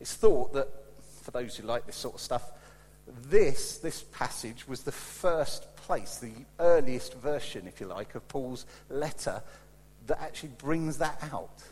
It's 0.00 0.14
thought 0.14 0.52
that, 0.54 0.68
for 1.22 1.30
those 1.32 1.56
who 1.56 1.66
like 1.66 1.86
this 1.86 1.96
sort 1.96 2.14
of 2.14 2.20
stuff, 2.20 2.52
this, 3.28 3.78
this 3.78 4.02
passage 4.02 4.66
was 4.68 4.82
the 4.82 4.92
first 4.92 5.74
place, 5.76 6.18
the 6.18 6.32
earliest 6.58 7.14
version, 7.14 7.66
if 7.66 7.80
you 7.80 7.86
like, 7.86 8.14
of 8.14 8.26
Paul's 8.28 8.66
letter 8.88 9.42
that 10.06 10.20
actually 10.20 10.50
brings 10.58 10.98
that 10.98 11.22
out. 11.32 11.62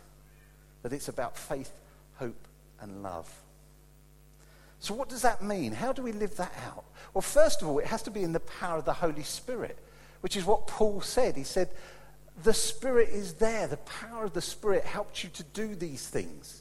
That 0.83 0.93
it's 0.93 1.09
about 1.09 1.37
faith, 1.37 1.73
hope, 2.17 2.49
and 2.81 3.03
love. 3.03 3.33
So, 4.85 4.93
what 4.93 5.09
does 5.09 5.23
that 5.23 5.41
mean? 5.41 5.73
How 5.73 5.95
do 5.95 6.03
we 6.03 6.13
live 6.13 6.37
that 6.37 6.53
out? 6.67 6.85
Well, 7.15 7.23
first 7.23 7.63
of 7.63 7.69
all, 7.69 7.79
it 7.79 7.87
has 7.87 8.03
to 8.03 8.11
be 8.11 8.23
in 8.23 8.35
the 8.35 8.41
power 8.41 8.77
of 8.77 8.85
the 8.85 8.93
Holy 8.93 9.23
Spirit, 9.23 9.79
which 10.21 10.37
is 10.37 10.45
what 10.45 10.67
Paul 10.67 11.01
said. 11.01 11.37
He 11.37 11.43
said, 11.43 11.71
The 12.43 12.53
Spirit 12.53 13.09
is 13.09 13.33
there. 13.33 13.67
The 13.67 13.79
power 13.79 14.25
of 14.25 14.35
the 14.35 14.43
Spirit 14.43 14.85
helps 14.85 15.25
you 15.25 15.31
to 15.31 15.43
do 15.43 15.75
these 15.75 16.07
things. 16.07 16.61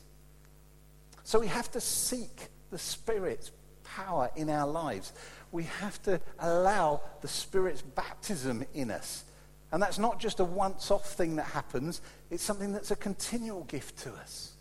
So, 1.25 1.37
we 1.37 1.47
have 1.47 1.69
to 1.71 1.81
seek 1.81 2.47
the 2.71 2.79
Spirit's 2.79 3.51
power 3.83 4.31
in 4.37 4.49
our 4.49 4.69
lives. 4.69 5.11
We 5.51 5.63
have 5.63 6.01
to 6.03 6.21
allow 6.39 7.01
the 7.19 7.27
Spirit's 7.27 7.81
baptism 7.81 8.63
in 8.73 8.89
us. 8.89 9.25
And 9.73 9.83
that's 9.83 9.99
not 9.99 10.21
just 10.21 10.39
a 10.39 10.45
once 10.45 10.91
off 10.91 11.11
thing 11.11 11.35
that 11.35 11.47
happens, 11.47 11.99
it's 12.31 12.41
something 12.41 12.71
that's 12.71 12.91
a 12.91 12.95
continual 12.95 13.65
gift 13.65 13.97
to 14.03 14.13
us 14.13 14.52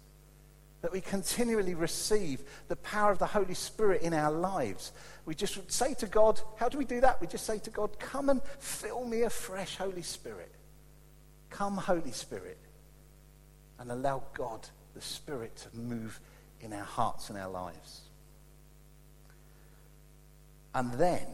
that 0.82 0.92
we 0.92 1.00
continually 1.00 1.74
receive 1.74 2.42
the 2.68 2.76
power 2.76 3.12
of 3.12 3.18
the 3.18 3.26
Holy 3.26 3.54
Spirit 3.54 4.02
in 4.02 4.12
our 4.12 4.32
lives. 4.32 4.92
We 5.24 5.34
just 5.34 5.70
say 5.70 5.94
to 5.94 6.06
God, 6.06 6.40
how 6.56 6.68
do 6.68 6.76
we 6.76 6.84
do 6.84 7.00
that? 7.00 7.20
We 7.20 7.28
just 7.28 7.46
say 7.46 7.58
to 7.60 7.70
God, 7.70 7.98
come 8.00 8.28
and 8.28 8.42
fill 8.58 9.06
me 9.06 9.22
afresh, 9.22 9.76
Holy 9.76 10.02
Spirit. 10.02 10.52
Come, 11.50 11.76
Holy 11.76 12.10
Spirit, 12.10 12.58
and 13.78 13.92
allow 13.92 14.24
God, 14.34 14.68
the 14.94 15.00
Spirit, 15.00 15.54
to 15.56 15.78
move 15.78 16.18
in 16.60 16.72
our 16.72 16.84
hearts 16.84 17.30
and 17.30 17.38
our 17.38 17.50
lives. 17.50 18.00
And 20.74 20.92
then 20.94 21.26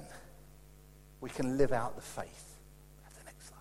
we 1.20 1.30
can 1.30 1.56
live 1.56 1.72
out 1.72 1.96
the 1.96 2.02
faith. 2.02 2.56
Have 3.04 3.14
the 3.18 3.24
next 3.24 3.48
slide. 3.48 3.58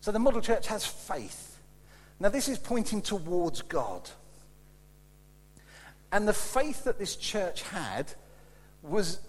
So 0.00 0.10
the 0.10 0.18
model 0.18 0.40
church 0.40 0.66
has 0.66 0.84
faith. 0.84 1.58
Now, 2.18 2.30
this 2.30 2.48
is 2.48 2.58
pointing 2.58 3.02
towards 3.02 3.62
God. 3.62 4.10
And 6.10 6.26
the 6.26 6.32
faith 6.32 6.84
that 6.84 6.98
this 6.98 7.16
church 7.16 7.62
had 7.62 8.12
was 8.82 9.20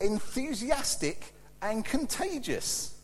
enthusiastic 0.00 1.34
and 1.60 1.84
contagious. 1.84 2.94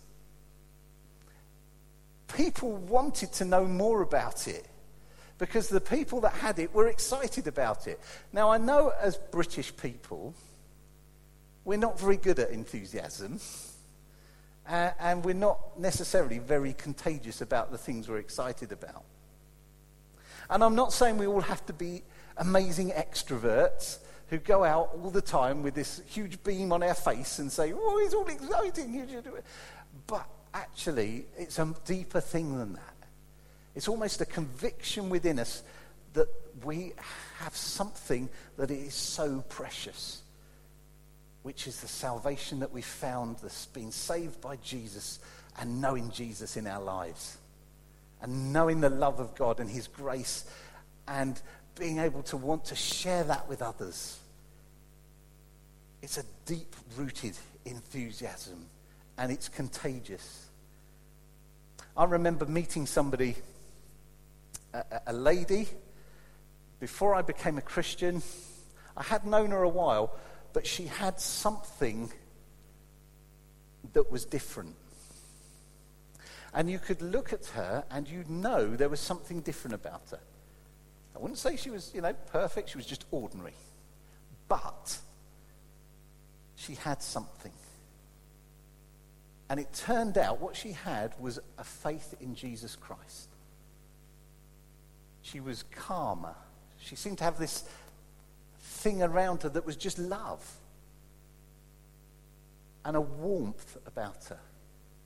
People 2.35 2.77
wanted 2.77 3.33
to 3.35 3.45
know 3.45 3.65
more 3.65 4.03
about 4.03 4.47
it 4.47 4.67
because 5.39 5.69
the 5.69 5.81
people 5.81 6.21
that 6.21 6.33
had 6.35 6.59
it 6.59 6.75
were 6.75 6.89
excited 6.89 7.47
about 7.47 7.87
it. 7.87 8.01
Now, 8.33 8.51
I 8.51 8.59
know 8.59 8.93
as 9.01 9.17
British 9.17 9.75
people, 9.77 10.35
we're 11.65 11.79
not 11.79 11.99
very 11.99 12.17
good 12.17 12.39
at 12.39 12.51
enthusiasm, 12.51 13.41
uh, 14.69 14.91
and 14.99 15.25
we're 15.25 15.35
not 15.35 15.79
necessarily 15.79 16.39
very 16.39 16.73
contagious 16.75 17.41
about 17.41 17.71
the 17.71 17.79
things 17.79 18.09
we're 18.09 18.19
excited 18.19 18.73
about. 18.73 19.05
And 20.51 20.65
I'm 20.65 20.75
not 20.75 20.93
saying 20.93 21.19
we 21.19 21.27
all 21.27 21.41
have 21.41 21.65
to 21.67 21.73
be 21.73 22.03
amazing 22.39 22.91
extroverts 22.91 23.99
who 24.29 24.39
go 24.39 24.65
out 24.65 24.91
all 25.03 25.11
the 25.11 25.23
time 25.23 25.63
with 25.63 25.75
this 25.75 26.03
huge 26.07 26.43
beam 26.43 26.73
on 26.73 26.81
their 26.81 26.95
face 26.95 27.39
and 27.39 27.51
say, 27.51 27.73
oh, 27.75 28.01
it's 28.05 28.15
all 28.15 28.27
exciting. 28.27 29.07
But 30.07 30.29
actually, 30.53 31.27
it's 31.37 31.59
a 31.59 31.75
deeper 31.85 32.21
thing 32.21 32.59
than 32.59 32.75
that. 32.75 32.95
It's 33.75 33.89
almost 33.89 34.21
a 34.21 34.27
conviction 34.27 35.09
within 35.09 35.39
us 35.39 35.63
that 36.15 36.29
we 36.65 36.93
have 37.39 37.55
something 37.57 38.29
that 38.57 38.71
is 38.71 38.95
so 38.95 39.45
precious, 39.49 40.23
which 41.43 41.67
is 41.67 41.81
the 41.81 41.89
salvation 41.89 42.61
that 42.61 42.73
we 42.73 42.83
found 42.83 43.37
that's 43.43 43.67
been 43.67 43.93
saved 43.93 44.41
by 44.41 44.57
Jesus 44.57 45.21
and 45.61 45.81
knowing 45.81 46.11
Jesus 46.11 46.57
in 46.57 46.67
our 46.67 46.83
lives. 46.83 47.39
and 48.21 48.53
knowing 48.53 48.81
the 48.81 48.91
love 48.91 49.21
of 49.21 49.35
God 49.35 49.61
and 49.61 49.71
His 49.71 49.87
grace 49.87 50.45
and 51.07 51.41
being 51.79 51.99
able 51.99 52.23
to 52.25 52.37
want 52.37 52.65
to 52.67 52.75
share 52.75 53.25
that 53.25 53.49
with 53.49 53.63
others. 53.63 54.19
It's 56.03 56.19
a 56.19 56.25
deep 56.47 56.75
rooted 56.97 57.37
enthusiasm 57.65 58.67
and 59.17 59.33
it's 59.33 59.49
contagious. 59.49 60.47
I 61.97 62.05
remember 62.05 62.47
meeting 62.47 62.87
somebody, 62.87 63.37
a, 64.73 64.85
a 65.09 65.13
lady, 65.13 65.69
before 66.81 67.15
I 67.15 67.23
became 67.23 67.59
a 67.59 67.63
Christian. 67.63 68.23
I 68.97 69.03
had 69.03 69.27
known 69.27 69.51
her 69.51 69.63
a 69.63 69.69
while, 69.69 70.17
but 70.53 70.67
she 70.67 70.87
had 70.87 71.21
something 71.21 72.13
that 73.93 74.11
was 74.11 74.25
different. 74.25 74.77
And 76.55 76.71
you 76.71 76.79
could 76.79 77.03
look 77.03 77.33
at 77.33 77.47
her 77.47 77.85
and 77.91 78.09
you'd 78.09 78.31
know 78.31 78.77
there 78.77 78.89
was 78.89 79.01
something 79.01 79.41
different 79.41 79.75
about 79.75 80.03
her. 80.11 80.21
I 81.15 81.19
wouldn't 81.19 81.39
say 81.39 81.57
she 81.57 81.71
was, 81.71 81.91
you 81.95 82.01
know, 82.01 82.13
perfect. 82.13 82.71
She 82.71 82.77
was 82.79 82.87
just 82.87 83.05
ordinary. 83.11 83.55
But 84.49 84.99
she 86.55 86.75
had 86.75 87.03
something. 87.03 87.53
And 89.51 89.59
it 89.59 89.73
turned 89.73 90.19
out 90.19 90.41
what 90.41 90.57
she 90.57 90.73
had 90.73 91.15
was 91.19 91.39
a 91.57 91.65
faith 91.65 92.15
in 92.21 92.35
Jesus 92.35 92.77
Christ. 92.77 93.29
She 95.23 95.41
was 95.41 95.65
calmer. 95.71 96.35
She 96.79 96.97
seemed 96.97 97.19
to 97.19 97.25
have 97.25 97.39
this 97.39 97.65
thing 98.61 99.03
around 99.03 99.43
her 99.43 99.49
that 99.49 99.65
was 99.65 99.77
just 99.77 99.99
love 99.99 100.45
and 102.85 102.97
a 102.97 103.01
warmth 103.01 103.77
about 103.87 104.25
her 104.25 104.39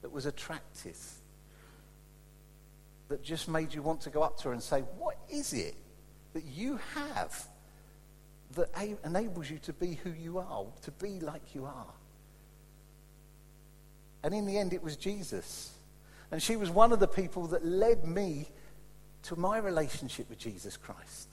that 0.03 0.11
was 0.11 0.27
attractive, 0.27 0.99
that 3.09 3.23
just 3.23 3.49
made 3.49 3.73
you 3.73 3.83
want 3.83 4.01
to 4.03 4.11
go 4.11 4.23
up 4.23 4.39
to 4.39 4.49
her 4.49 4.53
and 4.53 4.63
say, 4.63 4.81
What 4.99 5.17
is 5.29 5.53
it 5.53 5.75
that 6.33 6.45
you 6.45 6.79
have 6.95 7.47
that 8.55 8.71
enables 9.05 9.51
you 9.51 9.59
to 9.59 9.73
be 9.73 9.95
who 10.03 10.11
you 10.11 10.39
are, 10.39 10.67
to 10.83 10.91
be 10.91 11.21
like 11.21 11.55
you 11.55 11.65
are? 11.65 11.95
And 14.23 14.35
in 14.35 14.47
the 14.47 14.59
end, 14.59 14.73
it 14.73 14.83
was 14.83 14.97
Jesus. 14.97 15.73
And 16.31 16.43
she 16.43 16.57
was 16.57 16.71
one 16.71 16.93
of 16.93 17.01
the 17.01 17.09
people 17.09 17.49
that 17.49 17.65
led 17.65 18.05
me 18.05 18.49
to 19.25 19.37
my 19.37 19.59
relationship 19.59 20.29
with 20.29 20.39
Jesus 20.39 20.77
Christ. 20.77 21.29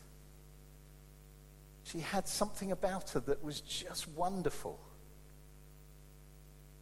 She 1.84 2.00
had 2.00 2.28
something 2.28 2.72
about 2.72 3.12
her 3.12 3.20
that 3.22 3.44
was 3.44 3.62
just 3.62 4.08
wonderful. 4.10 4.80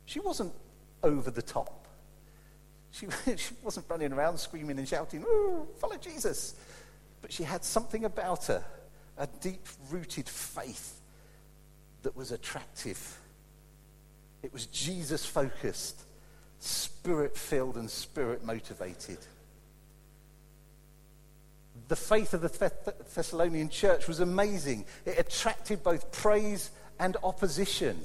She 0.05 0.19
wasn't 0.19 0.53
over 1.03 1.31
the 1.31 1.41
top. 1.41 1.87
She, 2.91 3.07
she 3.37 3.53
wasn't 3.63 3.85
running 3.89 4.11
around 4.11 4.37
screaming 4.37 4.79
and 4.79 4.87
shouting, 4.87 5.23
follow 5.77 5.97
Jesus. 5.97 6.55
But 7.21 7.31
she 7.31 7.43
had 7.43 7.63
something 7.63 8.05
about 8.05 8.45
her, 8.45 8.63
a 9.17 9.27
deep 9.41 9.67
rooted 9.89 10.29
faith 10.29 11.01
that 12.03 12.15
was 12.15 12.31
attractive. 12.31 13.17
It 14.43 14.53
was 14.53 14.67
Jesus 14.67 15.25
focused, 15.25 16.01
spirit 16.59 17.35
filled, 17.35 17.75
and 17.75 17.89
spirit 17.89 18.45
motivated. 18.45 19.17
The 21.87 21.95
faith 21.95 22.33
of 22.33 22.41
the 22.41 22.71
Thessalonian 23.15 23.69
church 23.69 24.07
was 24.07 24.19
amazing. 24.19 24.85
It 25.05 25.17
attracted 25.17 25.83
both 25.83 26.11
praise 26.11 26.71
and 26.99 27.15
opposition. 27.23 27.99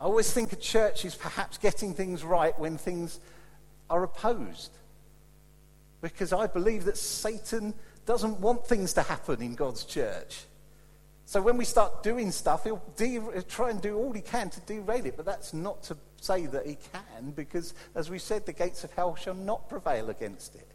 I 0.00 0.04
always 0.04 0.32
think 0.32 0.52
a 0.52 0.56
church 0.56 1.04
is 1.04 1.14
perhaps 1.14 1.58
getting 1.58 1.94
things 1.94 2.24
right 2.24 2.58
when 2.58 2.76
things 2.76 3.20
are 3.88 4.02
opposed. 4.02 4.70
Because 6.02 6.34
I 6.34 6.46
believe 6.48 6.84
that 6.84 6.98
Satan 6.98 7.72
doesn't 8.04 8.40
want 8.40 8.66
things 8.66 8.92
to 8.94 9.02
happen 9.02 9.40
in 9.40 9.54
God's 9.54 9.84
church. 9.84 10.44
So 11.24 11.40
when 11.40 11.56
we 11.56 11.64
start 11.64 12.02
doing 12.02 12.30
stuff, 12.30 12.64
he'll 12.64 12.82
de- 12.96 13.42
try 13.48 13.70
and 13.70 13.80
do 13.80 13.96
all 13.96 14.12
he 14.12 14.20
can 14.20 14.50
to 14.50 14.60
derail 14.60 15.06
it. 15.06 15.16
But 15.16 15.24
that's 15.24 15.54
not 15.54 15.82
to 15.84 15.96
say 16.20 16.46
that 16.46 16.66
he 16.66 16.76
can, 16.92 17.30
because 17.30 17.72
as 17.94 18.10
we 18.10 18.18
said, 18.18 18.44
the 18.44 18.52
gates 18.52 18.84
of 18.84 18.92
hell 18.92 19.14
shall 19.14 19.34
not 19.34 19.68
prevail 19.68 20.10
against 20.10 20.56
it. 20.56 20.68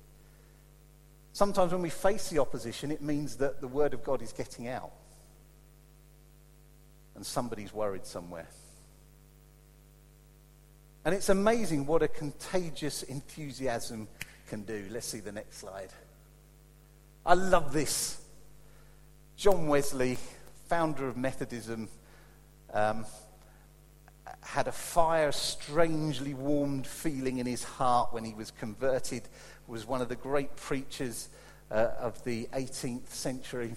Sometimes 1.33 1.73
when 1.73 1.83
we 1.83 1.89
face 1.89 2.29
the 2.29 2.39
opposition, 2.39 2.89
it 2.89 3.01
means 3.01 3.35
that 3.35 3.61
the 3.61 3.67
word 3.67 3.93
of 3.93 4.03
God 4.03 4.21
is 4.21 4.31
getting 4.31 4.67
out. 4.67 4.91
And 7.15 7.25
somebody's 7.25 7.73
worried 7.73 8.05
somewhere. 8.05 8.47
And 11.05 11.13
it's 11.13 11.29
amazing 11.29 11.85
what 11.85 12.01
a 12.01 12.07
contagious 12.07 13.03
enthusiasm 13.03 14.07
can 14.47 14.63
do. 14.63 14.85
Let's 14.89 15.07
see 15.07 15.19
the 15.19 15.31
next 15.31 15.57
slide. 15.57 15.89
I 17.25 17.33
love 17.33 17.73
this. 17.73 18.21
John 19.35 19.67
Wesley, 19.67 20.17
founder 20.67 21.07
of 21.07 21.17
Methodism, 21.17 21.89
um, 22.73 23.05
had 24.41 24.67
a 24.67 24.71
fire, 24.71 25.31
strangely 25.31 26.33
warmed 26.33 26.87
feeling 26.87 27.37
in 27.37 27.45
his 27.45 27.63
heart 27.63 28.13
when 28.13 28.23
he 28.23 28.33
was 28.33 28.51
converted, 28.51 29.23
was 29.67 29.85
one 29.85 30.01
of 30.01 30.09
the 30.09 30.15
great 30.15 30.55
preachers 30.55 31.29
uh, 31.69 31.89
of 31.99 32.23
the 32.23 32.47
18th 32.53 33.09
century. 33.09 33.73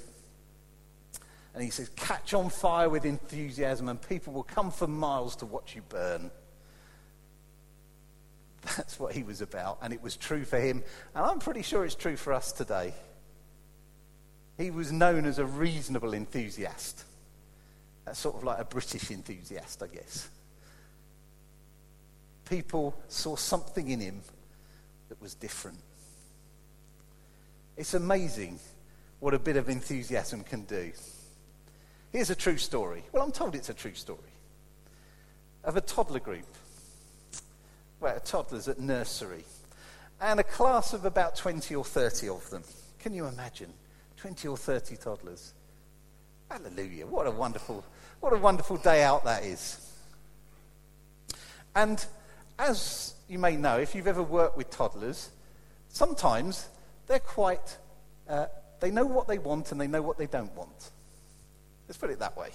And 1.55 1.63
he 1.63 1.71
says, 1.71 1.91
Catch 1.97 2.35
on 2.35 2.49
fire 2.49 2.89
with 2.89 3.05
enthusiasm, 3.05 3.89
and 3.89 4.01
people 4.01 4.33
will 4.33 4.45
come 4.45 4.71
for 4.71 4.87
miles 4.87 5.35
to 5.37 5.47
watch 5.47 5.75
you 5.75 5.83
burn. 5.89 6.31
That's 8.77 8.99
what 8.99 9.15
he 9.15 9.23
was 9.23 9.41
about, 9.41 9.79
and 9.83 9.93
it 9.93 10.03
was 10.03 10.17
true 10.17 10.45
for 10.45 10.59
him. 10.59 10.83
And 11.15 11.25
I'm 11.25 11.39
pretty 11.39 11.63
sure 11.63 11.85
it's 11.85 11.95
true 11.95 12.17
for 12.17 12.33
us 12.33 12.53
today. 12.53 12.93
He 14.59 14.71
was 14.71 14.93
known 14.93 15.25
as 15.25 15.39
a 15.39 15.47
reasonable 15.47 16.13
enthusiast. 16.13 17.05
That's 18.05 18.19
sort 18.19 18.37
of 18.37 18.45
like 18.45 18.59
a 18.59 18.65
British 18.65 19.11
enthusiast, 19.11 19.83
I 19.83 19.87
guess. 19.87 20.29
People 22.49 22.95
saw 23.09 23.37
something 23.37 23.89
in 23.89 24.01
him 24.01 24.21
that 25.09 25.21
was 25.23 25.35
different. 25.35 25.79
It's 27.77 27.95
amazing 27.95 28.59
what 29.21 29.33
a 29.33 29.39
bit 29.39 29.57
of 29.57 29.69
enthusiasm 29.69 30.43
can 30.43 30.65
do. 30.65 30.93
Here's 32.13 32.31
a 32.31 32.35
true 32.35 32.57
story. 32.57 33.05
Well, 33.13 33.23
I'm 33.23 33.33
told 33.33 33.55
it's 33.55 33.69
a 33.69 33.75
true 33.75 33.95
story 33.95 34.19
of 35.65 35.77
a 35.77 35.81
toddler 35.81 36.21
group 36.21 36.47
well, 38.01 38.19
toddlers 38.21 38.67
at 38.69 38.81
nursery, 38.81 39.45
and 40.21 40.41
a 40.41 40.45
class 40.45 40.93
of 40.93 41.05
about 41.05 41.37
20 41.37 41.75
or 41.75 41.85
30 41.85 42.29
of 42.29 42.49
them. 42.51 42.63
Can 42.99 43.15
you 43.15 43.27
imagine? 43.27 43.73
20 44.17 44.49
or 44.49 44.57
30 44.57 44.97
toddlers. 44.97 45.55
Hallelujah. 46.51 47.07
What 47.07 47.27
a 47.27 47.31
wonderful, 47.31 47.85
what 48.21 48.33
a 48.33 48.39
wonderful 48.39 48.77
day 48.77 49.03
out 49.03 49.25
that 49.25 49.45
is. 49.45 49.87
And 51.75 52.05
as 52.59 53.15
you 53.29 53.39
may 53.39 53.57
know, 53.57 53.79
if 53.79 53.95
you've 53.95 54.07
ever 54.07 54.23
worked 54.23 54.57
with 54.57 54.71
toddlers, 54.71 55.31
sometimes 55.89 56.69
they're 57.07 57.19
quite, 57.19 57.79
uh, 58.29 58.47
they 58.81 58.91
know 58.91 59.07
what 59.07 59.29
they 59.29 59.39
want 59.39 59.73
and 59.73 59.81
they 59.81 59.87
know 59.87 60.03
what 60.03 60.19
they 60.19 60.27
don't 60.27 60.55
want. 60.57 60.91
Let's 61.89 61.99
put 61.99 62.11
it 62.11 62.19
that 62.19 62.37
way. 62.37 62.51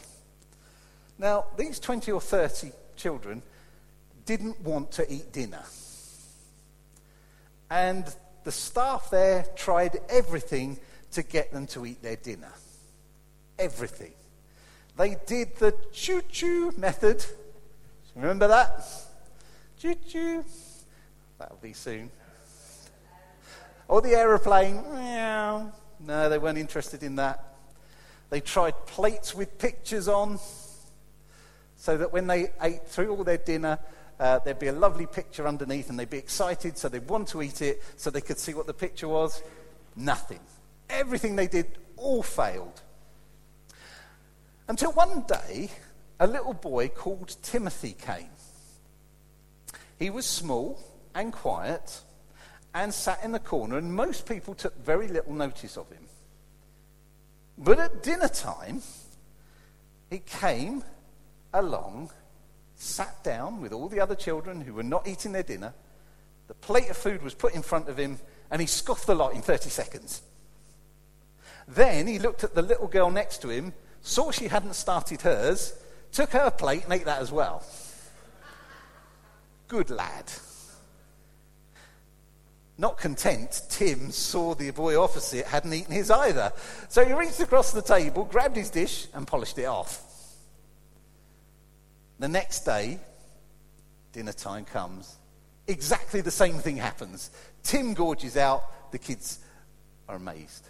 Now, 1.17 1.45
these 1.57 1.79
20 1.79 2.11
or 2.11 2.21
30 2.21 2.71
children 2.95 3.41
didn't 4.25 4.61
want 4.61 4.91
to 4.93 5.11
eat 5.11 5.31
dinner. 5.31 5.63
And 7.69 8.05
the 8.43 8.51
staff 8.51 9.09
there 9.09 9.45
tried 9.55 9.97
everything 10.09 10.79
to 11.11 11.23
get 11.23 11.51
them 11.51 11.67
to 11.67 11.85
eat 11.85 12.01
their 12.01 12.15
dinner. 12.15 12.51
Everything. 13.57 14.13
They 14.97 15.17
did 15.25 15.55
the 15.57 15.75
choo 15.91 16.21
choo 16.29 16.73
method. 16.77 17.25
Remember 18.15 18.47
that? 18.47 18.85
Choo 19.79 19.95
choo. 20.07 20.45
That'll 21.37 21.57
be 21.57 21.73
soon. 21.73 22.11
Or 23.87 24.01
the 24.01 24.11
aeroplane. 24.11 24.83
Meow. 24.93 25.71
No, 25.99 26.29
they 26.29 26.37
weren't 26.37 26.57
interested 26.57 27.03
in 27.03 27.15
that. 27.17 27.43
They 28.29 28.41
tried 28.41 28.73
plates 28.85 29.35
with 29.35 29.57
pictures 29.57 30.07
on 30.07 30.39
so 31.77 31.97
that 31.97 32.11
when 32.11 32.27
they 32.27 32.51
ate 32.61 32.87
through 32.87 33.15
all 33.15 33.23
their 33.23 33.37
dinner, 33.37 33.79
uh, 34.19 34.39
there'd 34.39 34.59
be 34.59 34.67
a 34.67 34.73
lovely 34.73 35.05
picture 35.05 35.47
underneath 35.47 35.89
and 35.89 35.99
they'd 35.99 36.09
be 36.09 36.17
excited, 36.17 36.77
so 36.77 36.89
they'd 36.89 37.07
want 37.07 37.27
to 37.29 37.41
eat 37.41 37.61
it 37.61 37.83
so 37.97 38.09
they 38.09 38.21
could 38.21 38.39
see 38.39 38.53
what 38.53 38.67
the 38.67 38.73
picture 38.73 39.07
was. 39.07 39.43
Nothing. 39.95 40.39
Everything 40.89 41.35
they 41.35 41.47
did 41.47 41.77
all 41.97 42.23
failed. 42.23 42.81
Until 44.67 44.91
one 44.93 45.25
day, 45.27 45.69
a 46.19 46.27
little 46.27 46.53
boy 46.53 46.87
called 46.87 47.35
Timothy 47.41 47.93
came. 47.93 48.29
He 49.99 50.09
was 50.09 50.25
small 50.25 50.81
and 51.13 51.31
quiet 51.31 52.01
and 52.73 52.93
sat 52.93 53.23
in 53.23 53.31
the 53.31 53.39
corner, 53.39 53.77
and 53.77 53.93
most 53.93 54.27
people 54.27 54.53
took 54.53 54.77
very 54.83 55.07
little 55.07 55.33
notice 55.33 55.77
of 55.77 55.89
him. 55.89 56.03
But 57.57 57.79
at 57.79 58.03
dinner 58.03 58.27
time, 58.27 58.81
he 60.09 60.19
came 60.19 60.83
along 61.53 62.11
sat 62.75 63.23
down 63.23 63.61
with 63.61 63.73
all 63.73 63.87
the 63.87 63.99
other 63.99 64.15
children 64.15 64.61
who 64.61 64.73
were 64.73 64.83
not 64.83 65.07
eating 65.07 65.31
their 65.31 65.43
dinner 65.43 65.73
The 66.47 66.53
plate 66.53 66.89
of 66.89 66.97
food 66.97 67.23
was 67.23 67.33
put 67.33 67.55
in 67.55 67.63
front 67.63 67.89
of 67.89 67.97
him, 67.97 68.19
and 68.51 68.61
he 68.61 68.67
scoffed 68.67 69.07
the 69.07 69.15
lot 69.15 69.33
in 69.33 69.41
30 69.41 69.69
seconds. 69.69 70.21
Then 71.67 72.07
he 72.07 72.19
looked 72.19 72.43
at 72.43 72.53
the 72.53 72.61
little 72.61 72.87
girl 72.87 73.09
next 73.09 73.41
to 73.41 73.49
him, 73.49 73.73
saw 74.01 74.31
she 74.31 74.47
hadn't 74.47 74.75
started 74.75 75.21
hers, 75.21 75.73
took 76.11 76.31
her 76.31 76.51
plate 76.51 76.83
and 76.83 76.93
ate 76.93 77.05
that 77.05 77.21
as 77.21 77.31
well. 77.31 77.63
Good 79.67 79.89
lad. 79.89 80.31
Not 82.77 82.97
content, 82.97 83.63
Tim 83.69 84.11
saw 84.11 84.53
the 84.53 84.69
boy 84.71 85.01
opposite 85.01 85.47
hadn't 85.47 85.73
eaten 85.73 85.93
his 85.93 86.11
either. 86.11 86.51
So 86.89 87.03
he 87.05 87.13
reached 87.13 87.39
across 87.39 87.71
the 87.71 87.81
table, 87.81 88.25
grabbed 88.25 88.57
his 88.57 88.69
dish, 88.69 89.07
and 89.13 89.25
polished 89.25 89.57
it 89.57 89.65
off. 89.65 90.04
The 92.19 92.27
next 92.27 92.61
day, 92.61 92.99
dinner 94.13 94.31
time 94.31 94.65
comes. 94.65 95.15
Exactly 95.67 96.21
the 96.21 96.31
same 96.31 96.59
thing 96.59 96.77
happens. 96.77 97.31
Tim 97.63 97.93
gorges 97.93 98.37
out, 98.37 98.91
the 98.91 98.99
kids 98.99 99.39
are 100.07 100.15
amazed. 100.15 100.67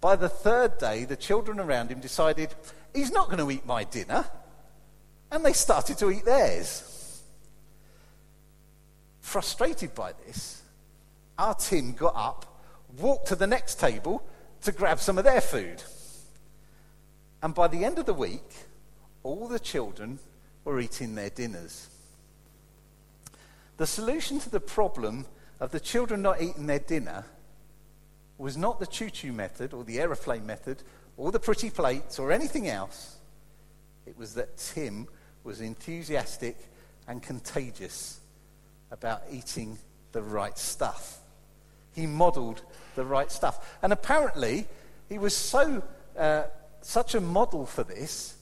By 0.00 0.16
the 0.16 0.28
third 0.28 0.78
day, 0.78 1.04
the 1.04 1.16
children 1.16 1.60
around 1.60 1.90
him 1.90 2.00
decided, 2.00 2.54
he's 2.94 3.12
not 3.12 3.26
going 3.26 3.38
to 3.38 3.50
eat 3.50 3.66
my 3.66 3.84
dinner. 3.84 4.24
And 5.30 5.44
they 5.44 5.52
started 5.52 5.98
to 5.98 6.10
eat 6.10 6.24
theirs. 6.24 7.22
Frustrated 9.20 9.94
by 9.94 10.12
this, 10.26 10.62
our 11.38 11.54
Tim 11.54 11.92
got 11.92 12.14
up, 12.16 12.62
walked 12.98 13.28
to 13.28 13.36
the 13.36 13.46
next 13.46 13.78
table 13.78 14.26
to 14.62 14.72
grab 14.72 14.98
some 14.98 15.18
of 15.18 15.24
their 15.24 15.40
food. 15.40 15.82
And 17.42 17.54
by 17.54 17.68
the 17.68 17.84
end 17.84 17.98
of 17.98 18.06
the 18.06 18.14
week, 18.14 18.52
all 19.22 19.46
the 19.46 19.58
children 19.58 20.18
were 20.64 20.80
eating 20.80 21.14
their 21.14 21.30
dinners. 21.30 21.88
The 23.76 23.86
solution 23.86 24.38
to 24.40 24.50
the 24.50 24.60
problem 24.60 25.26
of 25.58 25.70
the 25.70 25.80
children 25.80 26.22
not 26.22 26.42
eating 26.42 26.66
their 26.66 26.78
dinner 26.78 27.24
was 28.38 28.56
not 28.56 28.80
the 28.80 28.86
choo 28.86 29.10
choo 29.10 29.32
method 29.32 29.72
or 29.72 29.84
the 29.84 30.00
aeroplane 30.00 30.46
method 30.46 30.82
or 31.16 31.30
the 31.32 31.40
pretty 31.40 31.70
plates 31.70 32.18
or 32.18 32.32
anything 32.32 32.68
else. 32.68 33.16
It 34.06 34.18
was 34.18 34.34
that 34.34 34.56
Tim 34.56 35.06
was 35.44 35.60
enthusiastic 35.60 36.56
and 37.06 37.22
contagious 37.22 38.20
about 38.90 39.22
eating 39.30 39.78
the 40.12 40.22
right 40.22 40.58
stuff. 40.58 41.18
He 41.94 42.06
modeled 42.06 42.62
the 42.94 43.04
right 43.04 43.30
stuff. 43.30 43.78
And 43.82 43.92
apparently, 43.92 44.66
he 45.08 45.18
was 45.18 45.36
so, 45.36 45.82
uh, 46.16 46.44
such 46.82 47.14
a 47.14 47.20
model 47.20 47.66
for 47.66 47.84
this 47.84 48.36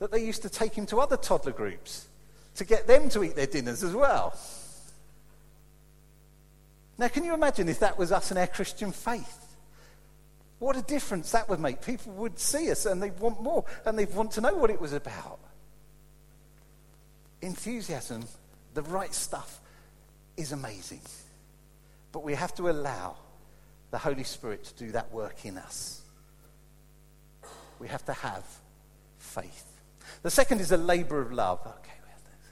that 0.00 0.10
they 0.10 0.24
used 0.24 0.42
to 0.42 0.48
take 0.48 0.74
him 0.74 0.86
to 0.86 0.98
other 0.98 1.16
toddler 1.16 1.52
groups 1.52 2.08
to 2.56 2.64
get 2.64 2.86
them 2.86 3.08
to 3.10 3.22
eat 3.22 3.36
their 3.36 3.46
dinners 3.46 3.84
as 3.84 3.94
well. 3.94 4.36
Now, 6.98 7.08
can 7.08 7.24
you 7.24 7.32
imagine 7.32 7.68
if 7.68 7.78
that 7.80 7.96
was 7.96 8.10
us 8.10 8.30
in 8.30 8.36
our 8.36 8.46
Christian 8.46 8.92
faith? 8.92 9.36
What 10.58 10.76
a 10.76 10.82
difference 10.82 11.32
that 11.32 11.48
would 11.48 11.60
make. 11.60 11.80
People 11.80 12.12
would 12.14 12.38
see 12.38 12.70
us 12.70 12.84
and 12.84 13.02
they'd 13.02 13.18
want 13.18 13.42
more 13.42 13.64
and 13.86 13.98
they'd 13.98 14.12
want 14.12 14.32
to 14.32 14.40
know 14.40 14.54
what 14.54 14.70
it 14.70 14.80
was 14.80 14.92
about. 14.92 15.38
Enthusiasm, 17.40 18.24
the 18.74 18.82
right 18.82 19.14
stuff, 19.14 19.60
is 20.36 20.52
amazing. 20.52 21.00
But 22.12 22.22
we 22.22 22.34
have 22.34 22.54
to 22.56 22.68
allow 22.68 23.16
the 23.90 23.98
Holy 23.98 24.24
Spirit 24.24 24.64
to 24.64 24.84
do 24.84 24.92
that 24.92 25.10
work 25.12 25.46
in 25.46 25.56
us. 25.56 26.02
We 27.78 27.88
have 27.88 28.04
to 28.06 28.12
have 28.12 28.44
faith. 29.18 29.79
The 30.22 30.30
second 30.30 30.60
is 30.60 30.72
a 30.72 30.76
labor 30.76 31.20
of 31.20 31.32
love. 31.32 31.60
Okay, 31.60 31.98
we 32.04 32.10
have 32.10 32.22
this. 32.24 32.50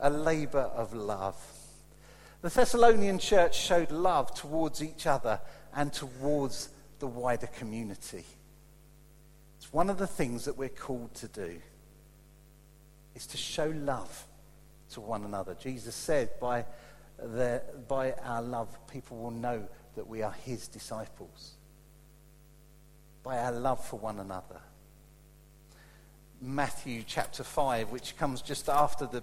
A 0.00 0.10
labor 0.10 0.58
of 0.58 0.94
love. 0.94 1.36
The 2.42 2.48
Thessalonian 2.48 3.18
church 3.18 3.58
showed 3.58 3.90
love 3.90 4.34
towards 4.34 4.82
each 4.82 5.06
other 5.06 5.40
and 5.74 5.92
towards 5.92 6.70
the 6.98 7.06
wider 7.06 7.46
community. 7.46 8.24
It's 9.58 9.72
one 9.72 9.90
of 9.90 9.98
the 9.98 10.06
things 10.06 10.46
that 10.46 10.56
we're 10.56 10.68
called 10.68 11.14
to 11.16 11.28
do 11.28 11.60
is 13.14 13.26
to 13.26 13.36
show 13.36 13.72
love 13.76 14.26
to 14.92 15.00
one 15.00 15.24
another. 15.24 15.54
Jesus 15.54 15.94
said, 15.94 16.30
by, 16.40 16.64
the, 17.18 17.62
by 17.88 18.12
our 18.24 18.42
love, 18.42 18.68
people 18.86 19.18
will 19.18 19.30
know 19.30 19.68
that 19.96 20.06
we 20.06 20.22
are 20.22 20.34
his 20.44 20.66
disciples. 20.68 21.52
By 23.22 23.38
our 23.38 23.52
love 23.52 23.84
for 23.84 23.98
one 23.98 24.18
another. 24.18 24.60
Matthew 26.40 27.02
chapter 27.06 27.44
5, 27.44 27.90
which 27.90 28.16
comes 28.16 28.40
just 28.40 28.68
after 28.68 29.06
the, 29.06 29.22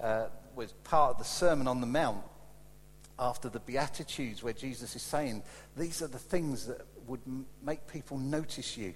uh, 0.00 0.26
was 0.54 0.72
part 0.84 1.12
of 1.12 1.18
the 1.18 1.24
Sermon 1.24 1.66
on 1.66 1.80
the 1.80 1.86
Mount, 1.86 2.22
after 3.18 3.48
the 3.48 3.60
Beatitudes, 3.60 4.42
where 4.42 4.52
Jesus 4.52 4.94
is 4.94 5.02
saying, 5.02 5.42
These 5.76 6.02
are 6.02 6.08
the 6.08 6.18
things 6.18 6.66
that 6.66 6.82
would 7.06 7.20
m- 7.26 7.46
make 7.62 7.86
people 7.86 8.18
notice 8.18 8.76
you. 8.76 8.94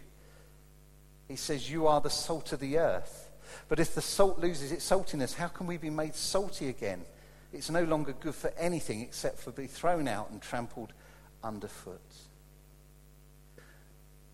He 1.29 1.37
says, 1.37 1.71
You 1.71 1.87
are 1.87 2.01
the 2.01 2.11
salt 2.11 2.53
of 2.53 2.61
the 2.61 2.79
earth. 2.79 3.31
But 3.69 3.81
if 3.81 3.95
the 3.95 4.03
salt 4.03 4.39
loses 4.39 4.73
its 4.73 4.89
saltiness, 4.89 5.35
how 5.35 5.49
can 5.49 5.67
we 5.67 5.77
be 5.77 5.91
made 5.91 6.15
salty 6.15 6.69
again? 6.69 7.03
It's 7.53 7.71
no 7.71 7.85
longer 7.85 8.13
good 8.13 8.35
for 8.35 8.53
anything 8.59 9.01
except 9.01 9.39
for 9.39 9.53
be 9.53 9.67
thrown 9.67 10.09
out 10.09 10.31
and 10.31 10.43
trampled 10.43 10.93
underfoot. 11.43 12.01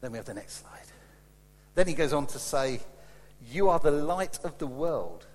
Then 0.00 0.12
we 0.12 0.18
have 0.18 0.26
the 0.26 0.34
next 0.34 0.62
slide. 0.62 0.80
Then 1.74 1.86
he 1.86 1.94
goes 1.94 2.12
on 2.12 2.26
to 2.28 2.38
say, 2.38 2.80
You 3.48 3.68
are 3.68 3.78
the 3.78 3.90
light 3.90 4.38
of 4.44 4.58
the 4.58 4.66
world. 4.66 5.26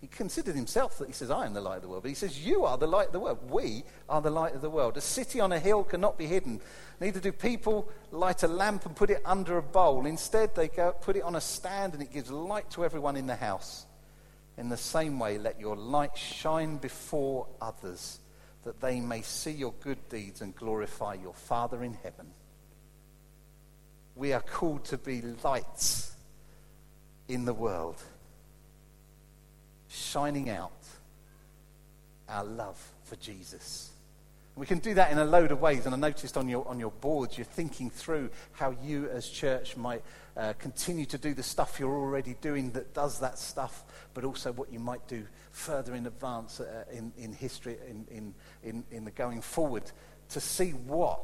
He 0.00 0.08
considered 0.08 0.56
himself 0.56 0.98
that 0.98 1.06
he 1.06 1.12
says, 1.12 1.30
I 1.30 1.46
am 1.46 1.54
the 1.54 1.60
light 1.60 1.76
of 1.76 1.82
the 1.82 1.88
world. 1.88 2.02
But 2.02 2.08
he 2.08 2.16
says, 2.16 2.44
You 2.44 2.64
are 2.64 2.76
the 2.76 2.88
light 2.88 3.06
of 3.06 3.12
the 3.12 3.20
world. 3.20 3.38
We 3.48 3.84
are 4.08 4.20
the 4.20 4.30
light 4.30 4.52
of 4.52 4.60
the 4.60 4.68
world. 4.68 4.96
A 4.96 5.00
city 5.00 5.38
on 5.38 5.52
a 5.52 5.60
hill 5.60 5.84
cannot 5.84 6.18
be 6.18 6.26
hidden. 6.26 6.60
Neither 7.00 7.20
do 7.20 7.30
people 7.30 7.88
light 8.10 8.42
a 8.42 8.48
lamp 8.48 8.84
and 8.84 8.96
put 8.96 9.10
it 9.10 9.22
under 9.24 9.58
a 9.58 9.62
bowl. 9.62 10.04
Instead, 10.06 10.56
they 10.56 10.66
go, 10.66 10.92
put 11.00 11.14
it 11.14 11.22
on 11.22 11.36
a 11.36 11.40
stand 11.40 11.92
and 11.94 12.02
it 12.02 12.12
gives 12.12 12.32
light 12.32 12.68
to 12.70 12.84
everyone 12.84 13.16
in 13.16 13.28
the 13.28 13.36
house. 13.36 13.86
In 14.58 14.68
the 14.68 14.76
same 14.76 15.20
way, 15.20 15.38
let 15.38 15.60
your 15.60 15.76
light 15.76 16.16
shine 16.16 16.78
before 16.78 17.46
others, 17.60 18.18
that 18.64 18.80
they 18.80 19.00
may 19.00 19.22
see 19.22 19.52
your 19.52 19.72
good 19.80 20.08
deeds 20.08 20.40
and 20.40 20.54
glorify 20.54 21.14
your 21.14 21.32
Father 21.32 21.84
in 21.84 21.94
heaven. 21.94 22.26
We 24.16 24.32
are 24.32 24.42
called 24.42 24.84
to 24.86 24.98
be 24.98 25.22
lights 25.44 26.11
in 27.28 27.44
the 27.44 27.54
world 27.54 28.02
shining 29.88 30.48
out 30.48 30.72
our 32.28 32.44
love 32.44 32.80
for 33.04 33.16
Jesus. 33.16 33.90
We 34.54 34.66
can 34.66 34.80
do 34.80 34.92
that 34.94 35.10
in 35.10 35.18
a 35.18 35.24
load 35.24 35.50
of 35.50 35.62
ways, 35.62 35.86
and 35.86 35.94
I 35.94 35.98
noticed 35.98 36.36
on 36.36 36.46
your, 36.46 36.66
on 36.68 36.78
your 36.78 36.90
boards 36.90 37.38
you're 37.38 37.44
thinking 37.44 37.88
through 37.88 38.30
how 38.52 38.76
you 38.82 39.08
as 39.08 39.26
church 39.26 39.78
might 39.78 40.02
uh, 40.36 40.52
continue 40.58 41.06
to 41.06 41.16
do 41.16 41.32
the 41.32 41.42
stuff 41.42 41.80
you're 41.80 41.94
already 41.94 42.36
doing 42.42 42.70
that 42.72 42.92
does 42.92 43.18
that 43.20 43.38
stuff, 43.38 43.84
but 44.12 44.24
also 44.24 44.52
what 44.52 44.70
you 44.70 44.78
might 44.78 45.06
do 45.08 45.26
further 45.52 45.94
in 45.94 46.06
advance 46.06 46.60
uh, 46.60 46.84
in, 46.92 47.12
in 47.16 47.32
history, 47.32 47.78
in, 47.88 48.06
in, 48.10 48.34
in, 48.62 48.84
in 48.90 49.04
the 49.04 49.10
going 49.10 49.40
forward, 49.40 49.90
to 50.28 50.40
see 50.40 50.70
what 50.70 51.20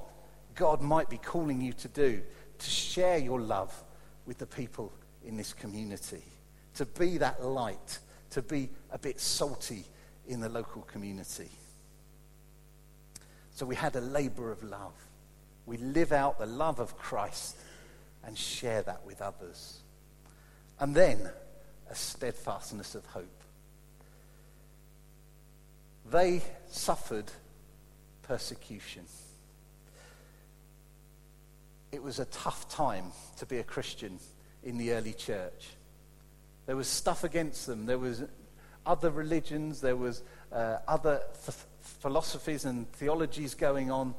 God 0.55 0.81
might 0.81 1.11
be 1.11 1.19
calling 1.19 1.61
you 1.61 1.75
to 1.75 1.89
do, 1.89 2.23
to 2.59 2.71
share 2.71 3.19
your 3.19 3.41
love 3.41 3.85
with 4.25 4.39
the 4.39 4.47
people 4.47 4.93
in 5.29 5.37
this 5.37 5.53
community, 5.53 6.25
to 6.75 6.85
be 6.85 7.19
that 7.19 7.45
light 7.45 8.01
to 8.31 8.43
be 8.43 8.69
a 8.91 8.99
bit 8.99 9.21
salty 9.21 9.85
in 10.27 10.41
the 10.41 10.49
local 10.49 10.83
community. 10.83 11.51
So 13.55 13.67
we 13.67 13.75
had 13.75 13.97
a 13.97 14.01
labor 14.01 14.51
of 14.51 14.63
love. 14.63 14.93
We 15.67 15.77
live 15.79 16.13
out 16.13 16.39
the 16.39 16.47
love 16.47 16.79
of 16.79 16.97
Christ 16.97 17.57
and 18.25 18.37
share 18.37 18.83
that 18.83 19.05
with 19.05 19.23
others. 19.23 19.81
And 20.79 20.95
then 20.95 21.19
a 21.91 21.95
steadfastness 21.95 22.95
of 22.95 23.05
hope. 23.07 23.25
They 26.11 26.43
suffered 26.71 27.31
persecution. 28.23 29.05
It 31.91 32.03
was 32.03 32.19
a 32.19 32.27
tough 32.27 32.69
time 32.69 33.13
to 33.39 33.47
be 33.47 33.59
a 33.59 33.65
Christian 33.65 34.19
in 34.63 34.79
the 34.79 34.93
early 34.93 35.13
church. 35.13 35.71
There 36.67 36.77
was 36.77 36.89
stuff 36.89 37.25
against 37.25 37.67
them. 37.67 37.87
There 37.87 37.99
was 37.99 38.25
other 38.85 39.11
religions. 39.11 39.81
There 39.81 39.97
was 39.97 40.23
uh, 40.53 40.79
other 40.87 41.21
th- 41.47 41.57
philosophies 41.81 42.65
and 42.65 42.91
theologies 42.93 43.55
going 43.55 43.91
on. 43.91 44.15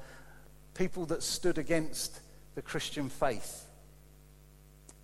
People 0.73 1.05
that 1.07 1.23
stood 1.23 1.57
against 1.57 2.21
the 2.55 2.61
Christian 2.61 3.09
faith. 3.09 3.65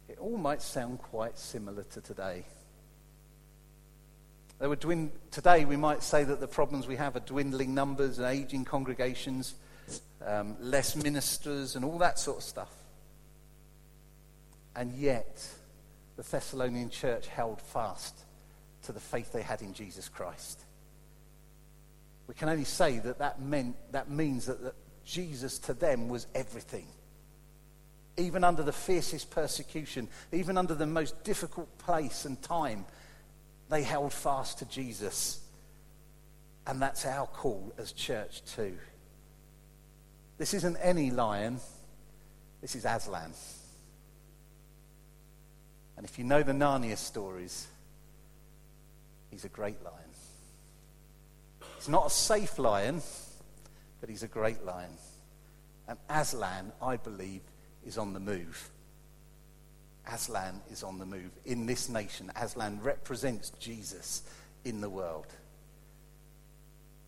It 0.08 0.18
all 0.20 0.38
might 0.38 0.62
sound 0.62 1.00
quite 1.00 1.38
similar 1.38 1.84
to 1.84 2.02
today. 2.02 2.46
They 4.60 4.68
were 4.68 4.78
dwind- 4.78 5.12
today, 5.32 5.66
we 5.66 5.76
might 5.76 6.02
say 6.02 6.24
that 6.24 6.40
the 6.40 6.48
problems 6.48 6.88
we 6.88 6.96
have 6.96 7.16
are 7.16 7.22
dwindling 7.22 7.74
numbers 7.74 8.20
and 8.20 8.28
aging 8.28 8.66
congregations, 8.66 9.56
um, 10.26 10.56
less 10.62 10.96
ministers, 10.96 11.76
and 11.76 11.84
all 11.84 11.98
that 11.98 12.18
sort 12.18 12.38
of 12.38 12.44
stuff. 12.44 12.72
And 14.76 14.94
yet, 14.94 15.48
the 16.18 16.24
Thessalonian 16.24 16.90
church 16.90 17.28
held 17.28 17.62
fast 17.62 18.18
to 18.84 18.92
the 18.92 19.00
faith 19.00 19.32
they 19.32 19.42
had 19.42 19.62
in 19.62 19.74
Jesus 19.74 20.10
Christ. 20.10 20.62
We 22.28 22.34
can 22.34 22.50
only 22.50 22.66
say 22.66 23.00
that 23.00 23.20
that, 23.20 23.42
meant, 23.42 23.76
that 23.92 24.10
means 24.10 24.48
that, 24.48 24.62
that 24.64 24.76
Jesus 25.06 25.60
to 25.60 25.74
them 25.74 26.10
was 26.10 26.28
everything. 26.34 26.88
Even 28.18 28.44
under 28.44 28.64
the 28.64 28.74
fiercest 28.74 29.30
persecution, 29.30 30.08
even 30.32 30.58
under 30.58 30.74
the 30.74 30.86
most 30.86 31.24
difficult 31.24 31.78
place 31.78 32.26
and 32.26 32.42
time, 32.42 32.86
they 33.70 33.84
held 33.84 34.14
fast 34.14 34.60
to 34.60 34.66
Jesus. 34.66 35.42
And 36.66 36.82
that's 36.82 37.06
our 37.06 37.28
call 37.28 37.74
as 37.78 37.92
church 37.92 38.42
too. 38.46 38.78
This 40.38 40.54
isn't 40.54 40.78
any 40.78 41.12
lion, 41.12 41.60
this 42.62 42.76
is 42.76 42.86
Aslan. 42.86 43.32
And 45.98 46.06
if 46.06 46.18
you 46.18 46.26
know 46.26 46.44
the 46.44 46.52
Narnia 46.52 46.98
stories, 46.98 47.68
he's 49.30 49.46
a 49.46 49.50
great 49.50 49.82
lion. 49.84 49.96
He's 51.78 51.90
not 51.90 52.08
a 52.08 52.10
safe 52.10 52.58
lion, 52.60 53.02
but 54.02 54.10
he's 54.10 54.24
a 54.24 54.28
great 54.28 54.66
lion. 54.66 54.92
And 55.88 55.98
Aslan, 56.10 56.72
I 56.82 56.98
believe, 56.98 57.42
is 57.86 57.98
on 57.98 58.14
the 58.14 58.20
move. 58.20 58.70
Aslan 60.12 60.62
is 60.72 60.84
on 60.84 61.00
the 61.00 61.06
move 61.06 61.32
in 61.46 61.66
this 61.66 61.90
nation. 61.90 62.32
Aslan 62.36 62.80
represents 62.82 63.52
Jesus 63.60 64.24
in 64.64 64.82
the 64.82 64.90
world. 64.90 65.28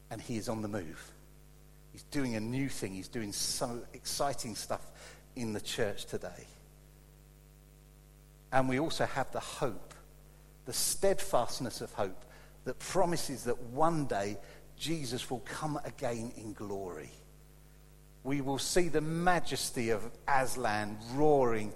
And 0.10 0.22
he 0.22 0.38
is 0.38 0.48
on 0.48 0.62
the 0.62 0.68
move. 0.68 1.12
He's 1.92 2.04
doing 2.04 2.36
a 2.36 2.40
new 2.40 2.70
thing. 2.70 2.94
He's 2.94 3.08
doing 3.08 3.34
some 3.34 3.82
exciting 3.94 4.56
stuff 4.56 4.86
in 5.36 5.54
the 5.54 5.62
church 5.62 6.06
today. 6.06 6.46
And 8.52 8.70
we 8.70 8.80
also 8.80 9.06
have 9.06 9.32
the 9.32 9.40
hope, 9.40 9.94
the 10.66 10.74
steadfastness 10.74 11.82
of 11.82 11.92
hope 11.94 12.26
that 12.66 12.80
promises 12.80 13.44
that 13.46 13.62
one 13.64 14.06
day 14.06 14.38
Jesus 14.78 15.30
will 15.30 15.40
come 15.46 15.80
again 15.86 16.32
in 16.38 16.54
glory. 16.54 17.12
We 18.24 18.42
will 18.42 18.60
see 18.60 18.90
the 18.90 19.02
majesty 19.02 19.90
of 19.90 20.04
Aslan 20.28 20.98
roaring 21.14 21.74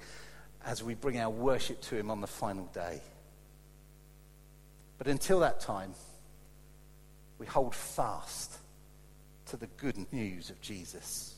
as 0.66 0.84
we 0.84 0.94
bring 0.94 1.20
our 1.20 1.30
worship 1.30 1.82
to 1.82 1.96
him 1.96 2.12
on 2.12 2.22
the 2.22 2.28
final 2.28 2.66
day. 2.68 3.02
But 4.98 5.08
until 5.08 5.40
that 5.40 5.60
time, 5.60 5.94
we 7.40 7.48
hold 7.48 7.74
fast 7.74 8.58
to 9.48 9.58
the 9.58 9.68
good 9.78 9.98
news 10.12 10.50
of 10.50 10.62
Jesus. 10.62 11.36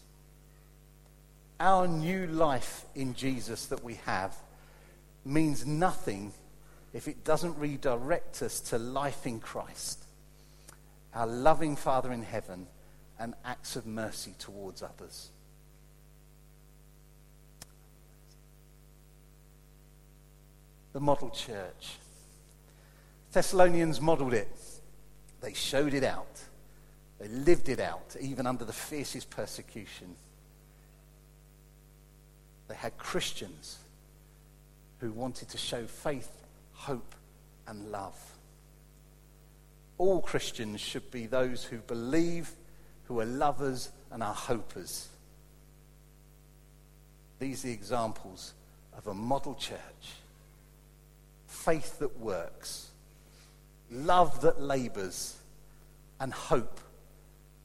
Our 1.59 1.87
new 1.87 2.27
life 2.27 2.85
in 2.93 3.13
Jesus 3.13 3.67
that 3.67 3.83
we 3.83 3.95
have 4.05 4.35
means 5.25 5.65
nothing 5.65 6.33
if 6.93 7.07
it 7.07 7.23
doesn't 7.23 7.57
redirect 7.57 8.41
us 8.41 8.59
to 8.59 8.77
life 8.77 9.25
in 9.25 9.39
Christ, 9.39 10.03
our 11.13 11.27
loving 11.27 11.75
Father 11.75 12.11
in 12.11 12.23
heaven, 12.23 12.67
and 13.19 13.33
acts 13.45 13.75
of 13.75 13.85
mercy 13.85 14.33
towards 14.37 14.83
others. 14.83 15.29
The 20.93 20.99
model 20.99 21.29
church. 21.29 21.97
Thessalonians 23.31 23.99
modeled 23.99 24.33
it. 24.33 24.55
They 25.41 25.53
showed 25.53 25.93
it 25.93 26.03
out. 26.03 26.41
They 27.19 27.27
lived 27.27 27.69
it 27.69 27.79
out, 27.79 28.15
even 28.19 28.45
under 28.45 28.65
the 28.65 28.73
fiercest 28.73 29.29
persecution. 29.29 30.15
They 32.67 32.75
had 32.75 32.97
Christians 32.97 33.77
who 35.03 35.11
wanted 35.11 35.49
to 35.49 35.57
show 35.57 35.85
faith, 35.85 36.31
hope, 36.71 37.13
and 37.67 37.91
love. 37.91 38.17
All 39.97 40.21
Christians 40.21 40.79
should 40.79 41.11
be 41.11 41.27
those 41.27 41.61
who 41.61 41.79
believe, 41.79 42.49
who 43.09 43.19
are 43.19 43.25
lovers, 43.25 43.91
and 44.13 44.23
are 44.23 44.33
hopers. 44.33 45.09
These 47.39 47.65
are 47.65 47.67
the 47.67 47.73
examples 47.73 48.53
of 48.97 49.05
a 49.07 49.13
model 49.13 49.55
church. 49.55 50.13
Faith 51.47 51.99
that 51.99 52.17
works, 52.17 52.87
love 53.91 54.39
that 54.39 54.61
labors, 54.61 55.35
and 56.21 56.31
hope 56.31 56.79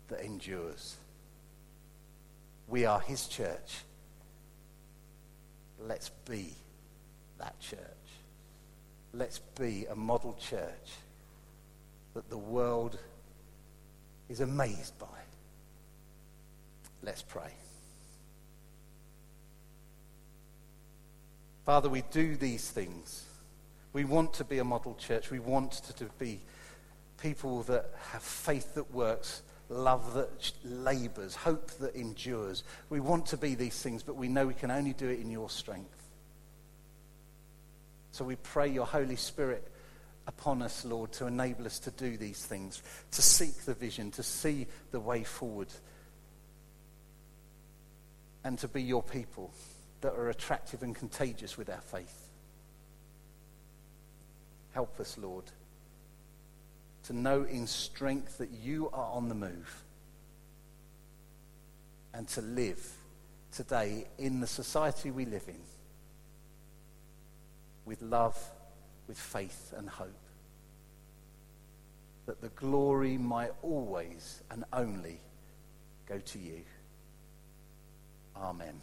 that 0.08 0.24
endures. 0.24 0.96
We 2.66 2.84
are 2.84 2.98
his 2.98 3.28
church. 3.28 3.84
Let's 5.78 6.08
be 6.28 6.56
that 7.38 7.58
church. 7.60 7.78
Let's 9.12 9.38
be 9.58 9.86
a 9.86 9.96
model 9.96 10.36
church 10.40 10.90
that 12.14 12.28
the 12.30 12.38
world 12.38 12.98
is 14.28 14.40
amazed 14.40 14.98
by. 14.98 15.06
Let's 17.02 17.22
pray. 17.22 17.52
Father, 21.64 21.88
we 21.88 22.02
do 22.10 22.36
these 22.36 22.70
things. 22.70 23.24
We 23.92 24.04
want 24.04 24.34
to 24.34 24.44
be 24.44 24.58
a 24.58 24.64
model 24.64 24.94
church. 24.94 25.30
We 25.30 25.38
want 25.38 25.72
to, 25.72 25.92
to 25.96 26.04
be 26.18 26.40
people 27.20 27.62
that 27.64 27.90
have 28.12 28.22
faith 28.22 28.74
that 28.74 28.92
works, 28.92 29.42
love 29.68 30.14
that 30.14 30.52
labors, 30.64 31.34
hope 31.34 31.70
that 31.72 31.94
endures. 31.94 32.64
We 32.90 33.00
want 33.00 33.26
to 33.26 33.36
be 33.36 33.54
these 33.54 33.80
things, 33.80 34.02
but 34.02 34.16
we 34.16 34.28
know 34.28 34.46
we 34.46 34.54
can 34.54 34.70
only 34.70 34.92
do 34.92 35.08
it 35.08 35.20
in 35.20 35.30
your 35.30 35.50
strength. 35.50 35.97
So 38.12 38.24
we 38.24 38.36
pray 38.36 38.68
your 38.68 38.86
Holy 38.86 39.16
Spirit 39.16 39.70
upon 40.26 40.62
us, 40.62 40.84
Lord, 40.84 41.12
to 41.12 41.26
enable 41.26 41.66
us 41.66 41.78
to 41.80 41.90
do 41.90 42.16
these 42.16 42.44
things, 42.44 42.82
to 43.12 43.22
seek 43.22 43.64
the 43.64 43.74
vision, 43.74 44.10
to 44.12 44.22
see 44.22 44.66
the 44.90 45.00
way 45.00 45.24
forward, 45.24 45.68
and 48.44 48.58
to 48.58 48.68
be 48.68 48.82
your 48.82 49.02
people 49.02 49.52
that 50.00 50.12
are 50.12 50.30
attractive 50.30 50.82
and 50.82 50.94
contagious 50.94 51.56
with 51.56 51.70
our 51.70 51.80
faith. 51.80 52.28
Help 54.72 55.00
us, 55.00 55.16
Lord, 55.18 55.44
to 57.04 57.12
know 57.12 57.42
in 57.44 57.66
strength 57.66 58.38
that 58.38 58.50
you 58.50 58.90
are 58.90 59.10
on 59.12 59.28
the 59.28 59.34
move 59.34 59.82
and 62.12 62.28
to 62.28 62.42
live 62.42 62.86
today 63.50 64.06
in 64.18 64.40
the 64.40 64.46
society 64.46 65.10
we 65.10 65.24
live 65.24 65.48
in 65.48 65.60
with 67.88 68.02
love, 68.02 68.38
with 69.08 69.18
faith 69.18 69.72
and 69.76 69.88
hope. 69.88 70.20
That 72.26 72.42
the 72.42 72.50
glory 72.50 73.16
might 73.16 73.52
always 73.62 74.42
and 74.50 74.64
only 74.74 75.18
go 76.06 76.18
to 76.18 76.38
you. 76.38 76.60
Amen. 78.36 78.80